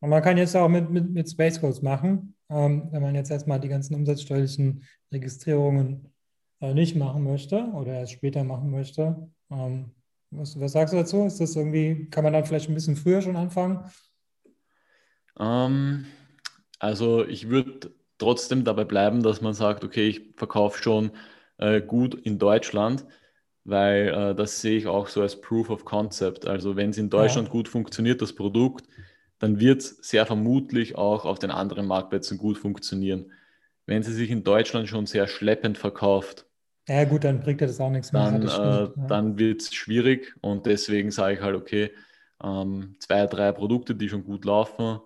[0.00, 3.30] Und man kann jetzt auch mit, mit, mit Space Codes machen, ähm, wenn man jetzt
[3.30, 6.12] erstmal die ganzen umsatzsteuerlichen Registrierungen
[6.60, 9.30] äh, nicht machen möchte oder erst später machen möchte.
[9.50, 9.92] Ähm,
[10.30, 11.24] was, was, sagst du dazu?
[11.24, 13.80] Ist das irgendwie, kann man dann vielleicht ein bisschen früher schon anfangen?
[15.38, 16.06] Ähm,
[16.78, 21.10] also ich würde trotzdem dabei bleiben, dass man sagt, okay, ich verkaufe schon
[21.58, 23.06] äh, gut in Deutschland,
[23.64, 26.46] weil äh, das sehe ich auch so als Proof of Concept.
[26.46, 27.52] Also wenn es in Deutschland ja.
[27.52, 28.86] gut funktioniert, das Produkt,
[29.38, 33.32] dann wird es sehr vermutlich auch auf den anderen Marktplätzen gut funktionieren.
[33.86, 36.46] Wenn sie sich in Deutschland schon sehr schleppend verkauft,
[36.88, 38.30] ja gut, dann bringt das auch nichts mehr.
[38.30, 39.06] Dann, äh, ja.
[39.08, 41.90] dann wird es schwierig und deswegen sage ich halt, okay,
[42.42, 45.00] ähm, zwei, drei Produkte, die schon gut laufen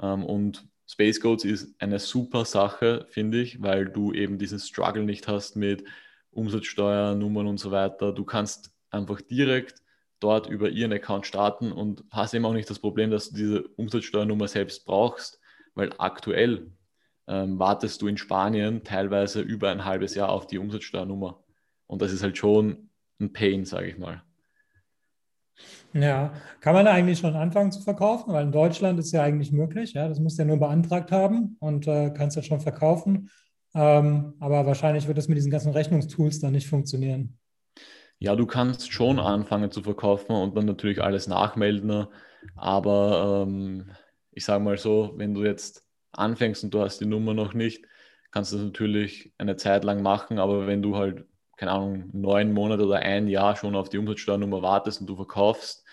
[0.00, 5.04] ähm, und Space Codes ist eine super Sache, finde ich, weil du eben diesen Struggle
[5.04, 5.84] nicht hast mit
[6.32, 8.12] Umsatzsteuer, Nummern und so weiter.
[8.12, 9.80] Du kannst einfach direkt
[10.22, 13.62] dort über ihren Account starten und hast eben auch nicht das Problem, dass du diese
[13.76, 15.40] Umsatzsteuernummer selbst brauchst,
[15.74, 16.70] weil aktuell
[17.28, 21.42] ähm, wartest du in Spanien teilweise über ein halbes Jahr auf die Umsatzsteuernummer.
[21.86, 24.22] Und das ist halt schon ein Pain, sage ich mal.
[25.92, 28.32] Ja, kann man eigentlich schon anfangen zu verkaufen?
[28.32, 31.56] Weil in Deutschland ist ja eigentlich möglich, ja, das musst du ja nur beantragt haben
[31.60, 33.30] und äh, kannst ja schon verkaufen.
[33.74, 37.38] Ähm, aber wahrscheinlich wird das mit diesen ganzen Rechnungstools dann nicht funktionieren.
[38.22, 42.06] Ja, du kannst schon anfangen zu verkaufen und dann natürlich alles nachmelden.
[42.54, 43.90] Aber ähm,
[44.30, 47.84] ich sage mal so, wenn du jetzt anfängst und du hast die Nummer noch nicht,
[48.30, 50.38] kannst du das natürlich eine Zeit lang machen.
[50.38, 54.62] Aber wenn du halt, keine Ahnung, neun Monate oder ein Jahr schon auf die Umsatzsteuernummer
[54.62, 55.84] wartest und du verkaufst,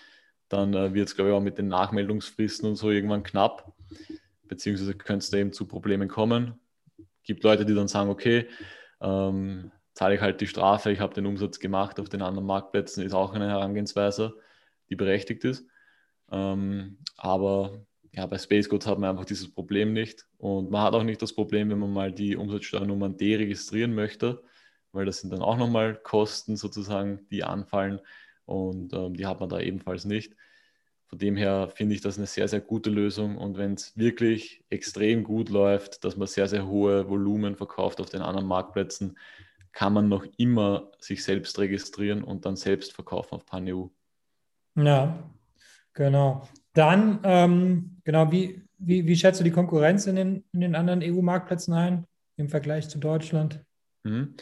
[0.48, 3.72] dann äh, wird es, glaube ich, auch mit den Nachmeldungsfristen und so irgendwann knapp.
[4.44, 6.60] Beziehungsweise könnte es da eben zu Problemen kommen
[7.24, 8.46] gibt Leute, die dann sagen, okay,
[9.00, 13.04] ähm, zahle ich halt die Strafe, ich habe den Umsatz gemacht auf den anderen Marktplätzen,
[13.04, 14.34] ist auch eine Herangehensweise,
[14.88, 15.66] die berechtigt ist.
[16.32, 20.26] Ähm, aber ja, bei Space Goods hat man einfach dieses Problem nicht.
[20.38, 24.42] Und man hat auch nicht das Problem, wenn man mal die Umsatzsteuernummern deregistrieren möchte,
[24.92, 28.00] weil das sind dann auch nochmal Kosten sozusagen, die anfallen.
[28.46, 30.34] Und ähm, die hat man da ebenfalls nicht.
[31.08, 33.36] Von dem her finde ich das eine sehr, sehr gute Lösung.
[33.36, 38.08] Und wenn es wirklich extrem gut läuft, dass man sehr, sehr hohe Volumen verkauft auf
[38.08, 39.18] den anderen Marktplätzen,
[39.72, 43.88] kann man noch immer sich selbst registrieren und dann selbst verkaufen auf PanEU.
[44.76, 45.30] Ja,
[45.94, 46.48] genau.
[46.72, 51.02] Dann, ähm, genau, wie, wie, wie schätzt du die Konkurrenz in den, in den anderen
[51.02, 52.06] EU-Marktplätzen ein
[52.36, 53.64] im Vergleich zu Deutschland?
[54.04, 54.34] Mhm.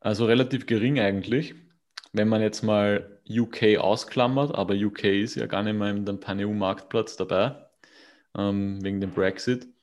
[0.00, 1.54] Also relativ gering eigentlich.
[2.12, 6.20] Wenn man jetzt mal UK ausklammert, aber UK ist ja gar nicht mehr in dem
[6.20, 7.56] Pan-EU-Marktplatz dabei,
[8.36, 9.73] ähm, wegen dem Brexit.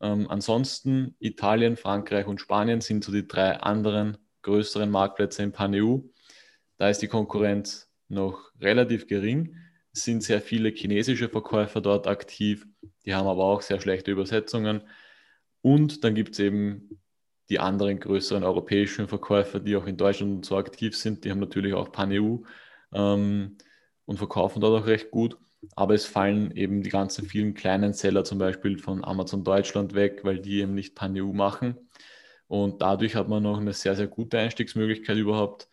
[0.00, 5.98] Ähm, ansonsten Italien, Frankreich und Spanien sind so die drei anderen größeren Marktplätze in Pan-EU.
[6.78, 9.56] Da ist die Konkurrenz noch relativ gering.
[9.92, 12.66] Es sind sehr viele chinesische Verkäufer dort aktiv,
[13.04, 14.82] die haben aber auch sehr schlechte Übersetzungen.
[15.62, 17.00] Und dann gibt es eben
[17.50, 21.74] die anderen größeren europäischen Verkäufer, die auch in Deutschland so aktiv sind, die haben natürlich
[21.74, 22.38] auch Pan-EU
[22.94, 23.58] ähm,
[24.06, 25.36] und verkaufen dort auch recht gut.
[25.76, 30.20] Aber es fallen eben die ganzen vielen kleinen Seller zum Beispiel von Amazon Deutschland weg,
[30.24, 31.76] weil die eben nicht Pan-EU machen.
[32.48, 35.68] Und dadurch hat man noch eine sehr, sehr gute Einstiegsmöglichkeit überhaupt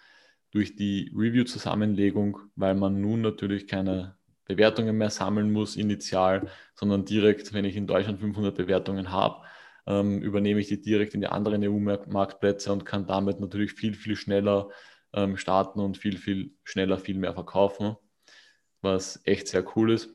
[0.52, 7.54] durch die Review-Zusammenlegung, weil man nun natürlich keine Bewertungen mehr sammeln muss initial, sondern direkt,
[7.54, 9.44] wenn ich in Deutschland 500 Bewertungen habe,
[9.88, 14.16] ähm, übernehme ich die direkt in die anderen EU-Marktplätze und kann damit natürlich viel, viel
[14.16, 14.70] schneller
[15.14, 17.96] ähm, starten und viel, viel schneller viel mehr verkaufen,
[18.82, 20.10] was echt sehr cool ist.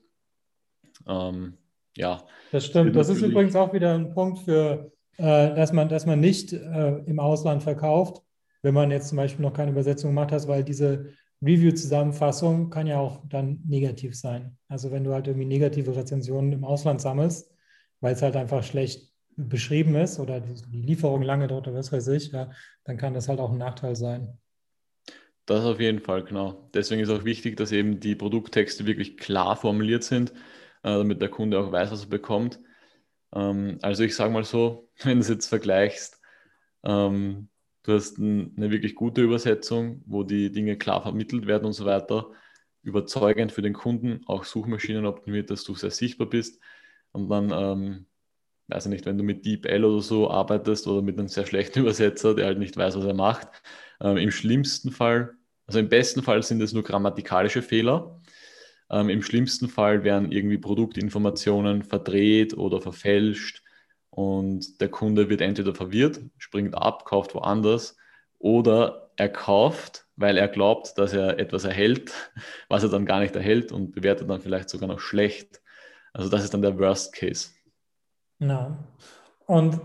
[1.07, 1.59] Ähm,
[1.97, 2.25] ja.
[2.51, 2.97] Das stimmt.
[2.97, 6.99] Das ist übrigens auch wieder ein Punkt für, äh, dass, man, dass man nicht äh,
[7.07, 8.23] im Ausland verkauft,
[8.63, 12.99] wenn man jetzt zum Beispiel noch keine Übersetzung gemacht hat, weil diese Review-Zusammenfassung kann ja
[12.99, 14.57] auch dann negativ sein.
[14.69, 17.53] Also wenn du halt irgendwie negative Rezensionen im Ausland sammelst,
[18.01, 22.09] weil es halt einfach schlecht beschrieben ist oder die Lieferung lange dauert oder was weiß
[22.09, 22.51] ich, ja,
[22.85, 24.39] dann kann das halt auch ein Nachteil sein.
[25.53, 26.71] Das auf jeden Fall, genau.
[26.73, 30.35] Deswegen ist auch wichtig, dass eben die Produkttexte wirklich klar formuliert sind, äh,
[30.85, 32.59] damit der Kunde auch weiß, was er bekommt.
[33.35, 36.21] Ähm, also ich sage mal so, wenn du es jetzt vergleichst,
[36.85, 37.51] ähm,
[37.83, 42.31] du hast eine wirklich gute Übersetzung, wo die Dinge klar vermittelt werden und so weiter,
[42.83, 46.61] überzeugend für den Kunden, auch Suchmaschinen optimiert, dass du sehr sichtbar bist
[47.13, 48.07] und dann ähm,
[48.69, 51.81] weiß ich nicht, wenn du mit DeepL oder so arbeitest oder mit einem sehr schlechten
[51.81, 53.49] Übersetzer, der halt nicht weiß, was er macht.
[54.01, 55.35] Ähm, Im schlimmsten Fall,
[55.73, 58.21] also im besten Fall sind es nur grammatikalische Fehler.
[58.91, 63.63] Ähm, Im schlimmsten Fall werden irgendwie Produktinformationen verdreht oder verfälscht
[64.11, 67.97] und der Kunde wird entweder verwirrt, springt ab, kauft woanders
[68.39, 72.13] oder er kauft, weil er glaubt, dass er etwas erhält,
[72.69, 75.63] was er dann gar nicht erhält und bewertet dann vielleicht sogar noch schlecht.
[76.13, 77.49] Also das ist dann der Worst Case.
[78.41, 78.77] Ja.
[79.47, 79.81] Und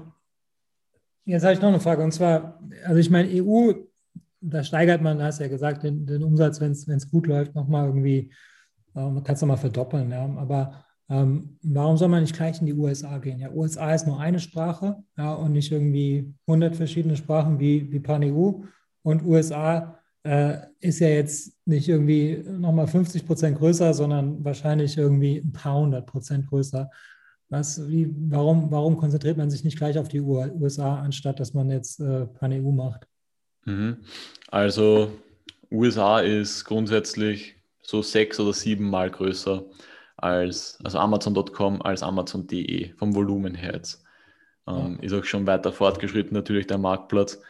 [1.23, 2.03] jetzt habe ich noch eine Frage.
[2.03, 3.71] Und zwar, also ich meine, EU,
[4.41, 7.87] da steigert man, hast du ja gesagt, den, den Umsatz, wenn es gut läuft, nochmal
[7.87, 8.31] irgendwie,
[8.93, 10.11] man kann es nochmal verdoppeln.
[10.11, 10.25] Ja.
[10.37, 13.39] Aber ähm, warum soll man nicht gleich in die USA gehen?
[13.39, 17.99] Ja, USA ist nur eine Sprache ja, und nicht irgendwie 100 verschiedene Sprachen wie, wie
[17.99, 18.63] Pan-EU.
[19.03, 25.37] Und USA äh, ist ja jetzt nicht irgendwie nochmal 50 Prozent größer, sondern wahrscheinlich irgendwie
[25.37, 26.89] ein paar hundert Prozent größer.
[27.49, 31.71] Was, wie, warum, warum konzentriert man sich nicht gleich auf die USA, anstatt dass man
[31.71, 33.07] jetzt äh, Pan-EU macht?
[33.67, 33.97] Mhm.
[34.49, 35.11] Also
[35.69, 39.65] USA ist grundsätzlich so sechs oder sieben Mal größer
[40.15, 44.03] als also Amazon.com als Amazon.de vom Volumen her jetzt.
[44.67, 44.99] Ähm.
[45.01, 47.41] Ist auch schon weiter fortgeschritten natürlich der Marktplatz.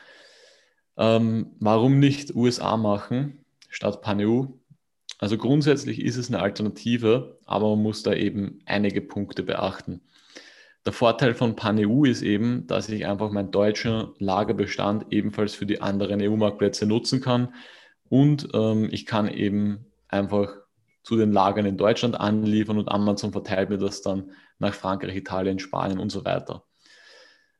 [0.98, 4.46] Ähm, warum nicht USA machen statt Pan-EU?
[5.20, 10.02] Also grundsätzlich ist es eine Alternative, aber man muss da eben einige Punkte beachten.
[10.88, 15.82] Der Vorteil von PanEU ist eben, dass ich einfach meinen deutschen Lagerbestand ebenfalls für die
[15.82, 17.54] anderen EU-Marktplätze nutzen kann
[18.08, 20.56] und ähm, ich kann eben einfach
[21.04, 25.60] zu den Lagern in Deutschland anliefern und Amazon verteilt mir das dann nach Frankreich, Italien,
[25.60, 26.64] Spanien und so weiter.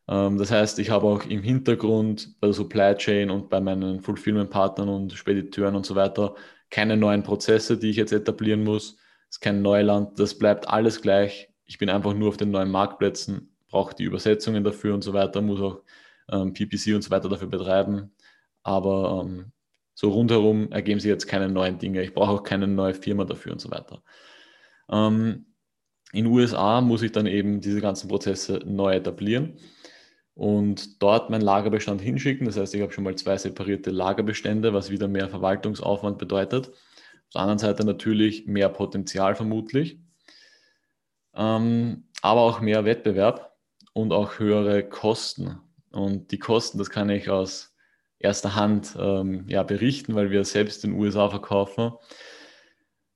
[0.08, 4.00] Ähm, das heißt, ich habe auch im Hintergrund bei der Supply Chain und bei meinen
[4.00, 6.36] Fulfillment-Partnern und Spediteuren und so weiter
[6.70, 8.96] keine neuen Prozesse, die ich jetzt etablieren muss.
[9.30, 11.50] Es ist kein Neuland, das bleibt alles gleich.
[11.68, 15.42] Ich bin einfach nur auf den neuen Marktplätzen, brauche die Übersetzungen dafür und so weiter,
[15.42, 15.84] muss auch
[16.32, 18.12] ähm, PPC und so weiter dafür betreiben.
[18.64, 19.52] Aber ähm,
[19.94, 22.04] so rundherum ergeben sich jetzt keine neuen Dinge.
[22.04, 24.04] Ich brauche auch keine neue Firma dafür und so weiter.
[24.90, 25.46] Ähm,
[26.14, 29.60] in den USA muss ich dann eben diese ganzen Prozesse neu etablieren
[30.36, 32.46] und dort meinen Lagerbestand hinschicken.
[32.46, 36.70] Das heißt, ich habe schon mal zwei separierte Lagerbestände, was wieder mehr Verwaltungsaufwand bedeutet.
[36.70, 40.00] Auf der anderen Seite natürlich mehr Potenzial vermutlich,
[41.38, 43.56] ähm, aber auch mehr Wettbewerb
[43.94, 45.60] und auch höhere Kosten.
[45.92, 47.76] Und die Kosten, das kann ich aus
[48.20, 51.94] erster Hand ähm, ja, berichten, weil wir selbst in den USA verkaufen.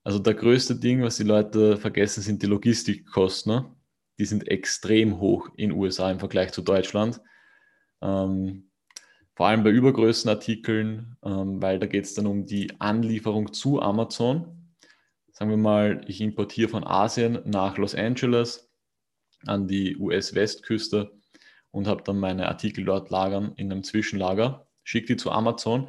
[0.04, 3.52] Also der größte Ding, was die Leute vergessen, sind die Logistikkosten.
[3.52, 3.76] Ne?
[4.18, 7.20] Die sind extrem hoch in den USA im Vergleich zu Deutschland.
[8.00, 8.70] Ähm,
[9.34, 14.61] vor allem bei Übergrößenartikeln, ähm, weil da geht es dann um die Anlieferung zu Amazon.
[15.32, 18.70] Sagen wir mal, ich importiere von Asien nach Los Angeles
[19.46, 21.12] an die US-Westküste
[21.70, 25.88] und habe dann meine Artikel dort lagern in einem Zwischenlager schick die zu Amazon.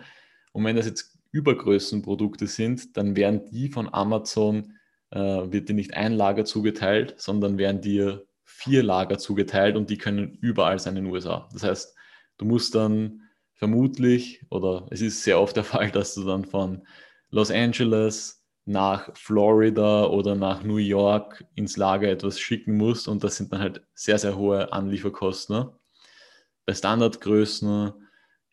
[0.51, 4.73] Und wenn das jetzt Übergrößenprodukte sind, dann werden die von Amazon,
[5.12, 9.97] äh, wird dir nicht ein Lager zugeteilt, sondern werden dir vier Lager zugeteilt und die
[9.97, 11.49] können überall sein in den USA.
[11.53, 11.95] Das heißt,
[12.38, 13.21] du musst dann
[13.56, 16.86] vermutlich, oder es ist sehr oft der Fall, dass du dann von
[17.29, 23.38] Los Angeles nach Florida oder nach New York ins Lager etwas schicken musst und das
[23.38, 25.56] sind dann halt sehr, sehr hohe Anlieferkosten.
[25.58, 25.73] Ne?
[26.65, 27.91] Bei Standardgrößen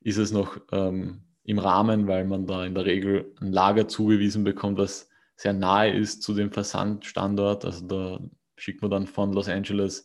[0.01, 4.43] ist es noch ähm, im Rahmen, weil man da in der Regel ein Lager zugewiesen
[4.43, 7.65] bekommt, was sehr nahe ist zu dem Versandstandort.
[7.65, 8.21] Also da
[8.57, 10.05] schickt man dann von Los Angeles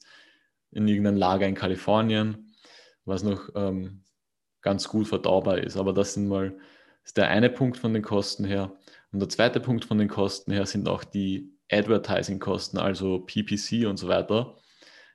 [0.72, 2.54] in irgendein Lager in Kalifornien,
[3.06, 4.04] was noch ähm,
[4.62, 5.78] ganz gut verdaubar ist.
[5.78, 6.56] Aber das sind mal
[7.06, 8.76] ist der eine Punkt von den Kosten her.
[9.12, 13.98] Und der zweite Punkt von den Kosten her sind auch die Advertising-Kosten, also PPC und
[13.98, 14.58] so weiter.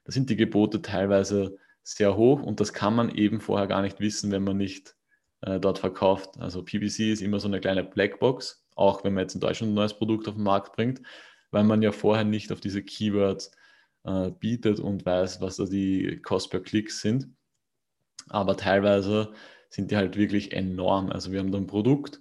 [0.05, 4.00] Da sind die Gebote teilweise sehr hoch und das kann man eben vorher gar nicht
[4.00, 4.96] wissen, wenn man nicht
[5.42, 6.38] äh, dort verkauft.
[6.38, 9.74] Also PPC ist immer so eine kleine Blackbox, auch wenn man jetzt in Deutschland ein
[9.74, 11.00] neues Produkt auf den Markt bringt,
[11.50, 13.53] weil man ja vorher nicht auf diese Keywords
[14.05, 17.29] äh, bietet und weiß, was da die Cost per Klicks sind.
[18.29, 19.33] Aber teilweise
[19.68, 21.11] sind die halt wirklich enorm.
[21.11, 22.20] Also wir haben da ein Produkt,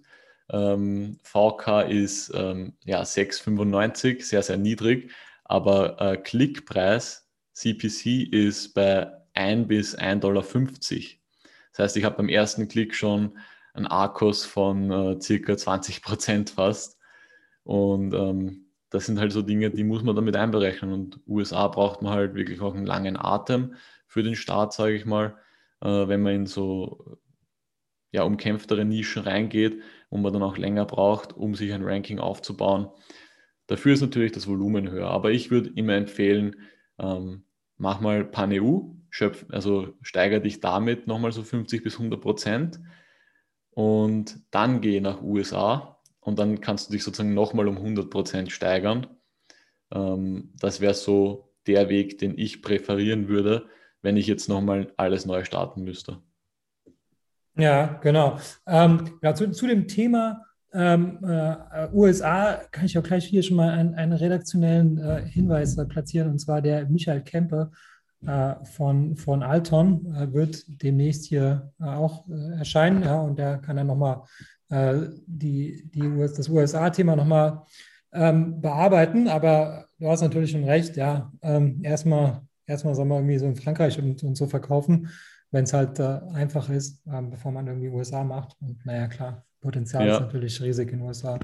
[0.51, 5.11] ähm, VK ist ähm, ja 6,95, sehr, sehr niedrig,
[5.43, 10.43] aber äh, Klickpreis CPC ist bei 1 bis 1,50 Dollar.
[10.43, 13.37] Das heißt, ich habe beim ersten Klick schon
[13.73, 16.97] einen Akkus von äh, circa 20 Prozent fast.
[17.63, 20.91] Und ähm, das sind halt so Dinge, die muss man damit einberechnen.
[20.91, 23.75] Und USA braucht man halt wirklich auch einen langen Atem
[24.07, 25.37] für den Start, sage ich mal,
[25.81, 27.19] äh, wenn man in so
[28.11, 32.89] ja, umkämpftere Nischen reingeht, wo man dann auch länger braucht, um sich ein Ranking aufzubauen.
[33.67, 35.09] Dafür ist natürlich das Volumen höher.
[35.09, 36.55] Aber ich würde immer empfehlen,
[36.97, 37.43] ähm,
[37.77, 42.79] mach mal Pan-EU, schöpf, also steigere dich damit nochmal so 50 bis 100 Prozent
[43.71, 48.51] und dann geh nach USA und dann kannst du dich sozusagen nochmal um 100 Prozent
[48.51, 49.07] steigern.
[49.91, 53.67] Ähm, das wäre so der Weg, den ich präferieren würde,
[54.01, 56.21] wenn ich jetzt nochmal alles neu starten müsste.
[57.59, 58.37] Ja, genau.
[58.67, 63.57] Ähm, ja, zu, zu, dem Thema ähm, äh, USA kann ich auch gleich hier schon
[63.57, 67.71] mal einen, einen redaktionellen äh, Hinweis platzieren, und zwar der Michael Kempe
[68.25, 73.03] äh, von, von Alton äh, wird demnächst hier äh, auch erscheinen.
[73.03, 74.23] Ja, und der kann dann nochmal
[74.71, 77.63] die, die US, das USA-Thema nochmal
[78.13, 79.27] ähm, bearbeiten.
[79.27, 83.55] Aber du hast natürlich schon recht, ja, ähm, erstmal, erstmal soll man irgendwie so in
[83.55, 85.09] Frankreich und, und so verkaufen,
[85.51, 88.55] wenn es halt äh, einfach ist, ähm, bevor man irgendwie USA macht.
[88.61, 90.15] Und naja, klar, Potenzial ja.
[90.15, 91.39] ist natürlich riesig in den USA.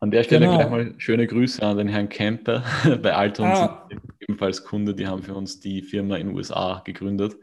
[0.00, 0.58] An der Stelle genau.
[0.58, 2.64] gleich mal schöne Grüße an den Herrn Kemper
[3.02, 3.88] bei Alton, ah.
[4.20, 7.36] ebenfalls Kunde, die haben für uns die Firma in USA gegründet.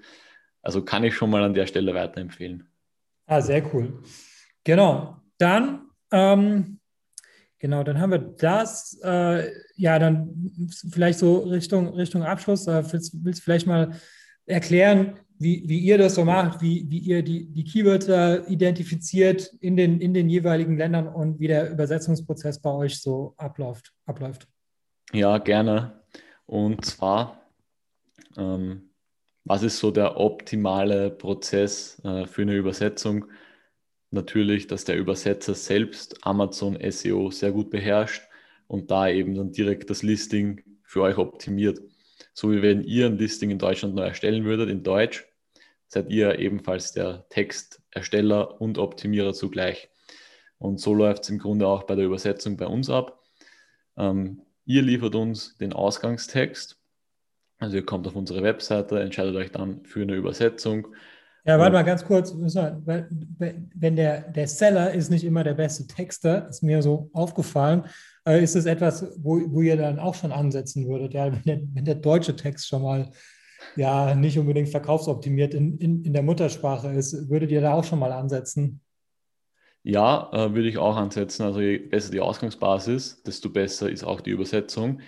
[0.62, 2.68] Also kann ich schon mal an der Stelle weiterempfehlen.
[3.28, 4.02] Ah, sehr cool.
[4.66, 5.22] Genau.
[5.38, 6.80] Dann, ähm,
[7.60, 9.00] genau, dann haben wir das.
[9.04, 10.52] Äh, ja, dann
[10.92, 12.68] vielleicht so Richtung, Richtung Abschluss.
[12.68, 13.94] Äh, willst du vielleicht mal
[14.46, 19.76] erklären, wie, wie ihr das so macht, wie, wie ihr die, die Keywörter identifiziert in
[19.76, 23.94] den, in den jeweiligen Ländern und wie der Übersetzungsprozess bei euch so abläuft.
[24.06, 24.48] abläuft.
[25.14, 26.02] Ja, gerne.
[26.46, 27.42] Und zwar,
[28.38, 28.90] ähm,
[29.46, 33.26] was ist so der optimale Prozess äh, für eine Übersetzung?
[34.12, 38.24] natürlich, dass der Übersetzer selbst Amazon SEO sehr gut beherrscht
[38.68, 41.80] und da eben dann direkt das Listing für euch optimiert.
[42.34, 45.26] So wie wenn ihr ein Listing in Deutschland neu erstellen würdet, in Deutsch,
[45.90, 49.90] seid ihr ebenfalls der Textersteller und Optimierer zugleich.
[50.60, 53.22] Und so läuft es im Grunde auch bei der Übersetzung bei uns ab.
[53.98, 56.78] Ähm, ihr liefert uns den Ausgangstext.
[57.58, 60.88] Also ihr kommt auf unsere Webseite, entscheidet euch dann für eine Übersetzung.
[61.46, 62.34] Ja, warte mal ganz kurz.
[62.36, 67.86] Wenn der, der Seller ist nicht immer der beste Texter, ist mir so aufgefallen,
[68.26, 71.14] äh, ist es etwas, wo, wo ihr dann auch schon ansetzen würdet.
[71.14, 73.10] Ja, wenn der, wenn der deutsche Text schon mal
[73.76, 78.00] ja nicht unbedingt verkaufsoptimiert in, in, in der Muttersprache ist, würdet ihr da auch schon
[78.00, 78.82] mal ansetzen?
[79.84, 81.44] Ja, äh, würde ich auch ansetzen.
[81.44, 85.02] Also je besser die Ausgangsbasis, desto besser ist auch die Übersetzung.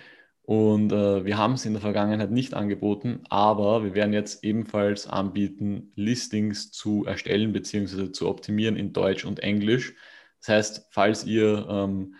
[0.44, 5.06] Und äh, wir haben es in der Vergangenheit nicht angeboten, aber wir werden jetzt ebenfalls
[5.06, 8.10] anbieten, Listings zu erstellen bzw.
[8.10, 9.94] zu optimieren in Deutsch und Englisch.
[10.40, 12.16] Das heißt, falls ihr ähm,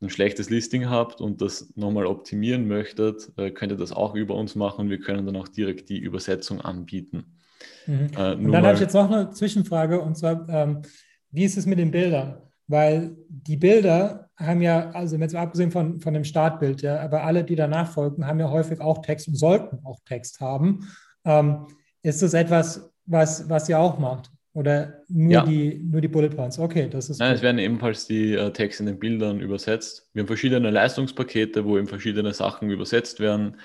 [0.00, 4.34] ein schlechtes Listing habt und das nochmal optimieren möchtet, äh, könnt ihr das auch über
[4.34, 4.90] uns machen.
[4.90, 7.38] Wir können dann auch direkt die Übersetzung anbieten.
[7.86, 8.10] Mhm.
[8.16, 10.82] Äh, und dann habe ich jetzt noch eine Zwischenfrage und zwar, ähm,
[11.30, 12.38] wie ist es mit den Bildern?
[12.66, 17.44] Weil die Bilder haben ja, also jetzt abgesehen von, von dem Startbild, ja, aber alle,
[17.44, 20.88] die danach folgen, haben ja häufig auch Text und sollten auch Text haben.
[21.24, 21.66] Ähm,
[22.02, 24.30] ist das etwas, was, was ihr auch macht?
[24.54, 25.44] Oder nur, ja.
[25.44, 26.60] die, nur die Bullet Points?
[26.60, 27.18] Okay, das ist.
[27.18, 27.36] Nein, gut.
[27.38, 30.08] es werden ebenfalls die äh, Texte in den Bildern übersetzt.
[30.12, 33.56] Wir haben verschiedene Leistungspakete, wo eben verschiedene Sachen übersetzt werden.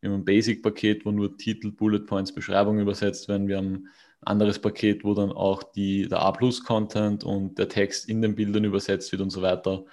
[0.00, 3.48] Wir haben ein Basic-Paket, wo nur Titel, Bullet Points, Beschreibung übersetzt werden.
[3.48, 3.88] Wir haben
[4.20, 9.10] anderes Paket, wo dann auch die, der A-Plus-Content und der Text in den Bildern übersetzt
[9.10, 9.84] wird und so weiter.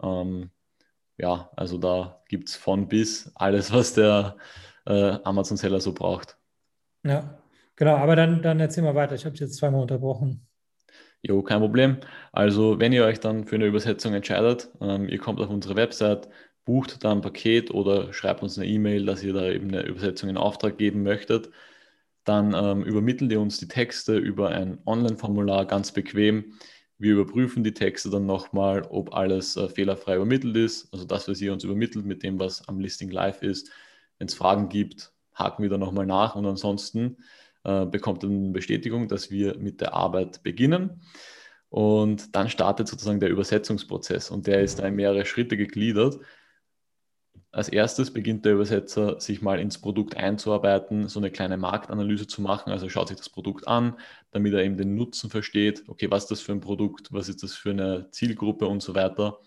[0.00, 0.50] Ähm,
[1.18, 4.36] ja, also da gibt es von bis alles, was der
[4.86, 6.36] äh, Amazon-Seller so braucht.
[7.02, 7.38] Ja,
[7.76, 9.14] genau, aber dann, dann erzähl mal weiter.
[9.14, 10.46] Ich habe dich jetzt zweimal unterbrochen.
[11.22, 11.98] Jo, kein Problem.
[12.32, 16.28] Also, wenn ihr euch dann für eine Übersetzung entscheidet, ähm, ihr kommt auf unsere Website,
[16.64, 20.28] bucht da ein Paket oder schreibt uns eine E-Mail, dass ihr da eben eine Übersetzung
[20.28, 21.50] in Auftrag geben möchtet
[22.26, 26.54] dann ähm, übermitteln die uns die Texte über ein Online-Formular ganz bequem.
[26.98, 31.40] Wir überprüfen die Texte dann nochmal, ob alles äh, fehlerfrei übermittelt ist, also das, was
[31.40, 33.70] ihr uns übermittelt mit dem, was am Listing live ist.
[34.18, 37.18] Wenn es Fragen gibt, haken wir dann nochmal nach und ansonsten
[37.66, 41.02] äh, bekommt eine Bestätigung, dass wir mit der Arbeit beginnen.
[41.68, 46.20] Und dann startet sozusagen der Übersetzungsprozess und der ist da in mehrere Schritte gegliedert.
[47.50, 52.40] Als erstes beginnt der Übersetzer sich mal ins Produkt einzuarbeiten, so eine kleine Marktanalyse zu
[52.40, 52.70] machen.
[52.70, 53.98] Also schaut sich das Produkt an,
[54.30, 55.82] damit er eben den Nutzen versteht.
[55.88, 57.12] Okay, was ist das für ein Produkt?
[57.12, 59.40] Was ist das für eine Zielgruppe und so weiter.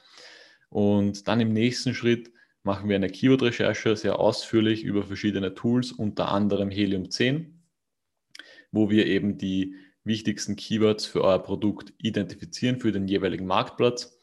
[0.70, 2.32] Und dann im nächsten Schritt
[2.64, 7.59] machen wir eine Keyword-Recherche sehr ausführlich über verschiedene Tools, unter anderem Helium 10,
[8.72, 14.20] wo wir eben die wichtigsten Keywords für euer Produkt identifizieren für den jeweiligen Marktplatz.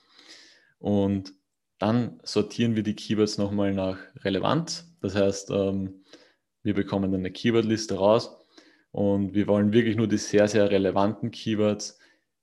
[0.78, 1.32] Und
[1.78, 4.94] dann sortieren wir die Keywords nochmal nach Relevanz.
[5.00, 6.02] Das heißt, ähm,
[6.62, 8.36] wir bekommen eine Keywordliste raus
[8.90, 11.98] und wir wollen wirklich nur die sehr, sehr relevanten Keywords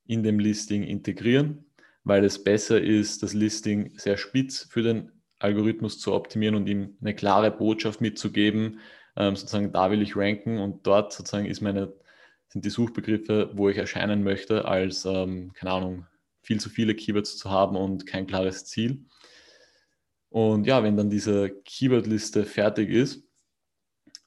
[0.05, 1.65] in dem Listing integrieren,
[2.03, 6.95] weil es besser ist, das Listing sehr spitz für den Algorithmus zu optimieren und ihm
[7.01, 8.79] eine klare Botschaft mitzugeben,
[9.15, 11.93] ähm, sozusagen da will ich ranken und dort sozusagen ist meine,
[12.47, 16.07] sind die Suchbegriffe, wo ich erscheinen möchte, als, ähm, keine Ahnung,
[16.41, 19.05] viel zu viele Keywords zu haben und kein klares Ziel.
[20.29, 23.23] Und ja, wenn dann diese Keywordliste fertig ist,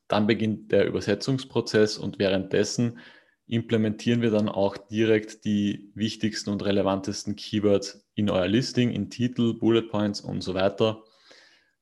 [0.08, 3.00] dann beginnt der Übersetzungsprozess und währenddessen
[3.48, 9.54] implementieren wir dann auch direkt die wichtigsten und relevantesten Keywords in euer Listing, in Titel,
[9.54, 11.04] Bullet Points und so weiter,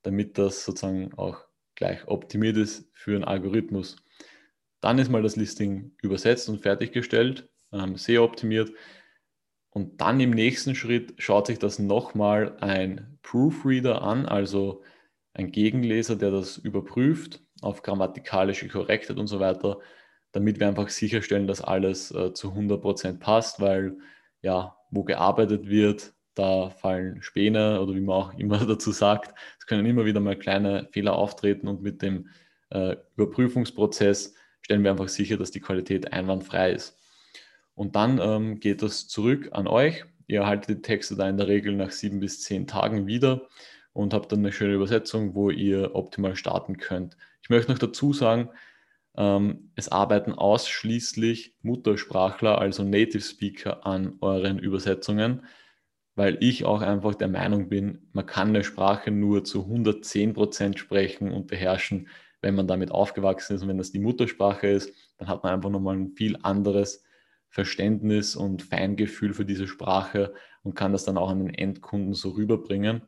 [0.03, 1.45] damit das sozusagen auch
[1.75, 3.97] gleich optimiert ist für einen Algorithmus.
[4.81, 8.71] Dann ist mal das Listing übersetzt und fertiggestellt, ähm, sehr optimiert.
[9.71, 14.83] Und dann im nächsten Schritt schaut sich das nochmal ein Proofreader an, also
[15.33, 19.81] ein Gegenleser, der das überprüft auf grammatikalische Korrektheit und so weiter,
[20.33, 23.99] damit wir einfach sicherstellen, dass alles äh, zu 100% passt, weil
[24.43, 29.67] ja, wo gearbeitet wird, da fallen Späne oder wie man auch immer dazu sagt, es
[29.67, 32.29] können immer wieder mal kleine Fehler auftreten und mit dem
[32.71, 36.99] äh, Überprüfungsprozess stellen wir einfach sicher, dass die Qualität einwandfrei ist.
[37.75, 40.05] Und dann ähm, geht das zurück an euch.
[40.27, 43.49] Ihr erhaltet die Texte da in der Regel nach sieben bis zehn Tagen wieder
[43.93, 47.17] und habt dann eine schöne Übersetzung, wo ihr optimal starten könnt.
[47.43, 48.49] Ich möchte noch dazu sagen,
[49.17, 55.45] ähm, es arbeiten ausschließlich Muttersprachler, also Native Speaker, an euren Übersetzungen,
[56.15, 60.79] weil ich auch einfach der Meinung bin, man kann eine Sprache nur zu 110 Prozent
[60.79, 62.09] sprechen und beherrschen,
[62.41, 63.63] wenn man damit aufgewachsen ist.
[63.63, 67.03] Und wenn das die Muttersprache ist, dann hat man einfach nochmal ein viel anderes
[67.49, 72.31] Verständnis und Feingefühl für diese Sprache und kann das dann auch an den Endkunden so
[72.31, 73.03] rüberbringen.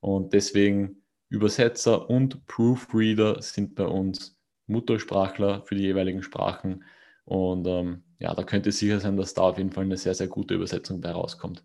[0.00, 6.84] Und deswegen Übersetzer und Proofreader sind bei uns Muttersprachler für die jeweiligen Sprachen.
[7.24, 10.28] Und ähm, ja, da könnte sicher sein, dass da auf jeden Fall eine sehr, sehr
[10.28, 11.64] gute Übersetzung bei rauskommt.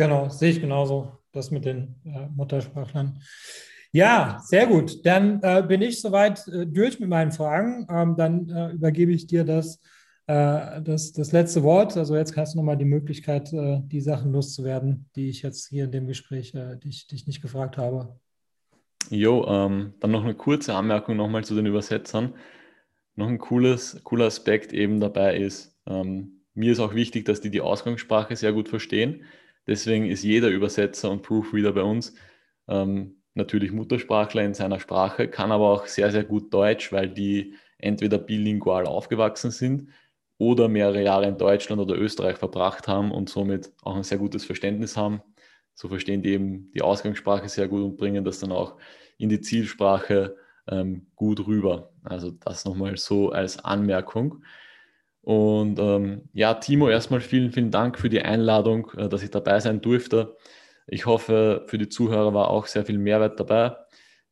[0.00, 3.20] Genau, sehe ich genauso, das mit den äh, Muttersprachlern.
[3.92, 5.04] Ja, sehr gut.
[5.04, 7.86] Dann äh, bin ich soweit äh, durch mit meinen Fragen.
[7.90, 9.78] Ähm, dann äh, übergebe ich dir das,
[10.26, 11.98] äh, das, das letzte Wort.
[11.98, 15.84] Also jetzt hast du nochmal die Möglichkeit, äh, die Sachen loszuwerden, die ich jetzt hier
[15.84, 18.18] in dem Gespräch dich, dich nicht gefragt habe.
[19.10, 22.32] Jo, ähm, dann noch eine kurze Anmerkung nochmal zu den Übersetzern.
[23.16, 27.50] Noch ein cooles, cooler Aspekt eben dabei ist, ähm, mir ist auch wichtig, dass die
[27.50, 29.24] die Ausgangssprache sehr gut verstehen.
[29.70, 32.12] Deswegen ist jeder Übersetzer und Proofreader bei uns
[32.66, 37.54] ähm, natürlich Muttersprachler in seiner Sprache, kann aber auch sehr, sehr gut Deutsch, weil die
[37.78, 39.88] entweder bilingual aufgewachsen sind
[40.38, 44.44] oder mehrere Jahre in Deutschland oder Österreich verbracht haben und somit auch ein sehr gutes
[44.44, 45.22] Verständnis haben.
[45.74, 48.76] So verstehen die eben die Ausgangssprache sehr gut und bringen das dann auch
[49.18, 50.36] in die Zielsprache
[50.68, 51.92] ähm, gut rüber.
[52.02, 54.42] Also das nochmal so als Anmerkung.
[55.22, 59.60] Und ähm, ja, Timo, erstmal vielen, vielen Dank für die Einladung, äh, dass ich dabei
[59.60, 60.36] sein durfte.
[60.86, 63.76] Ich hoffe, für die Zuhörer war auch sehr viel Mehrwert dabei.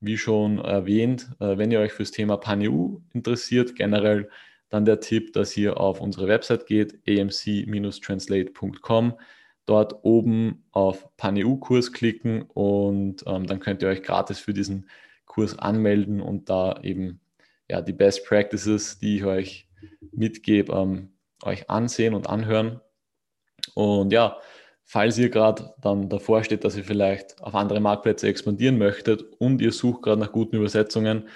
[0.00, 4.28] Wie schon erwähnt, äh, wenn ihr euch fürs Thema PanEU interessiert, generell
[4.70, 9.18] dann der Tipp, dass ihr auf unsere Website geht, amc-translate.com,
[9.66, 14.88] dort oben auf PanEU-Kurs klicken und ähm, dann könnt ihr euch gratis für diesen
[15.26, 17.20] Kurs anmelden und da eben
[17.70, 19.67] ja, die Best Practices, die ich euch
[20.12, 21.12] mitgebe, ähm,
[21.42, 22.80] euch ansehen und anhören.
[23.74, 24.38] Und ja,
[24.84, 29.60] falls ihr gerade dann davor steht, dass ihr vielleicht auf andere Marktplätze expandieren möchtet und
[29.60, 31.28] ihr sucht gerade nach guten Übersetzungen,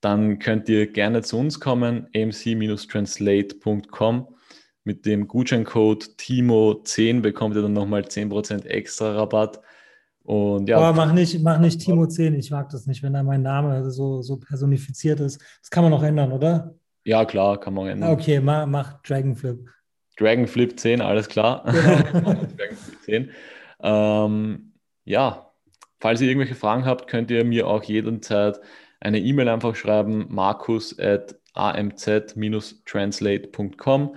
[0.00, 4.28] dann könnt ihr gerne zu uns kommen, amc-translate.com.
[4.84, 9.60] Mit dem Gutscheincode TIMO10 bekommt ihr dann nochmal 10% extra Rabatt.
[10.22, 10.78] Und ja.
[10.78, 14.22] Aber mach nicht, mach nicht Timo10, ich mag das nicht, wenn da mein Name so,
[14.22, 15.40] so personifiziert ist.
[15.60, 16.74] Das kann man noch ändern, oder?
[17.06, 18.10] Ja, klar, kann man ändern.
[18.10, 19.70] Okay, mach, mach Dragonflip.
[20.18, 21.62] Dragonflip 10, alles klar.
[21.64, 22.34] Genau.
[22.56, 23.30] Dragonflip 10.
[23.80, 24.72] Ähm,
[25.04, 25.52] ja,
[26.00, 28.60] falls ihr irgendwelche Fragen habt, könnt ihr mir auch jederzeit
[28.98, 34.16] eine E-Mail einfach schreiben, markus at amz-translate.com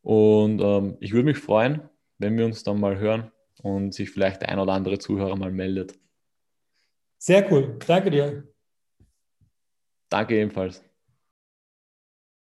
[0.00, 1.82] und ähm, ich würde mich freuen,
[2.16, 3.30] wenn wir uns dann mal hören
[3.62, 5.98] und sich vielleicht der ein oder andere Zuhörer mal meldet.
[7.18, 7.76] Sehr cool.
[7.86, 8.48] Danke dir.
[10.08, 10.82] Danke ebenfalls.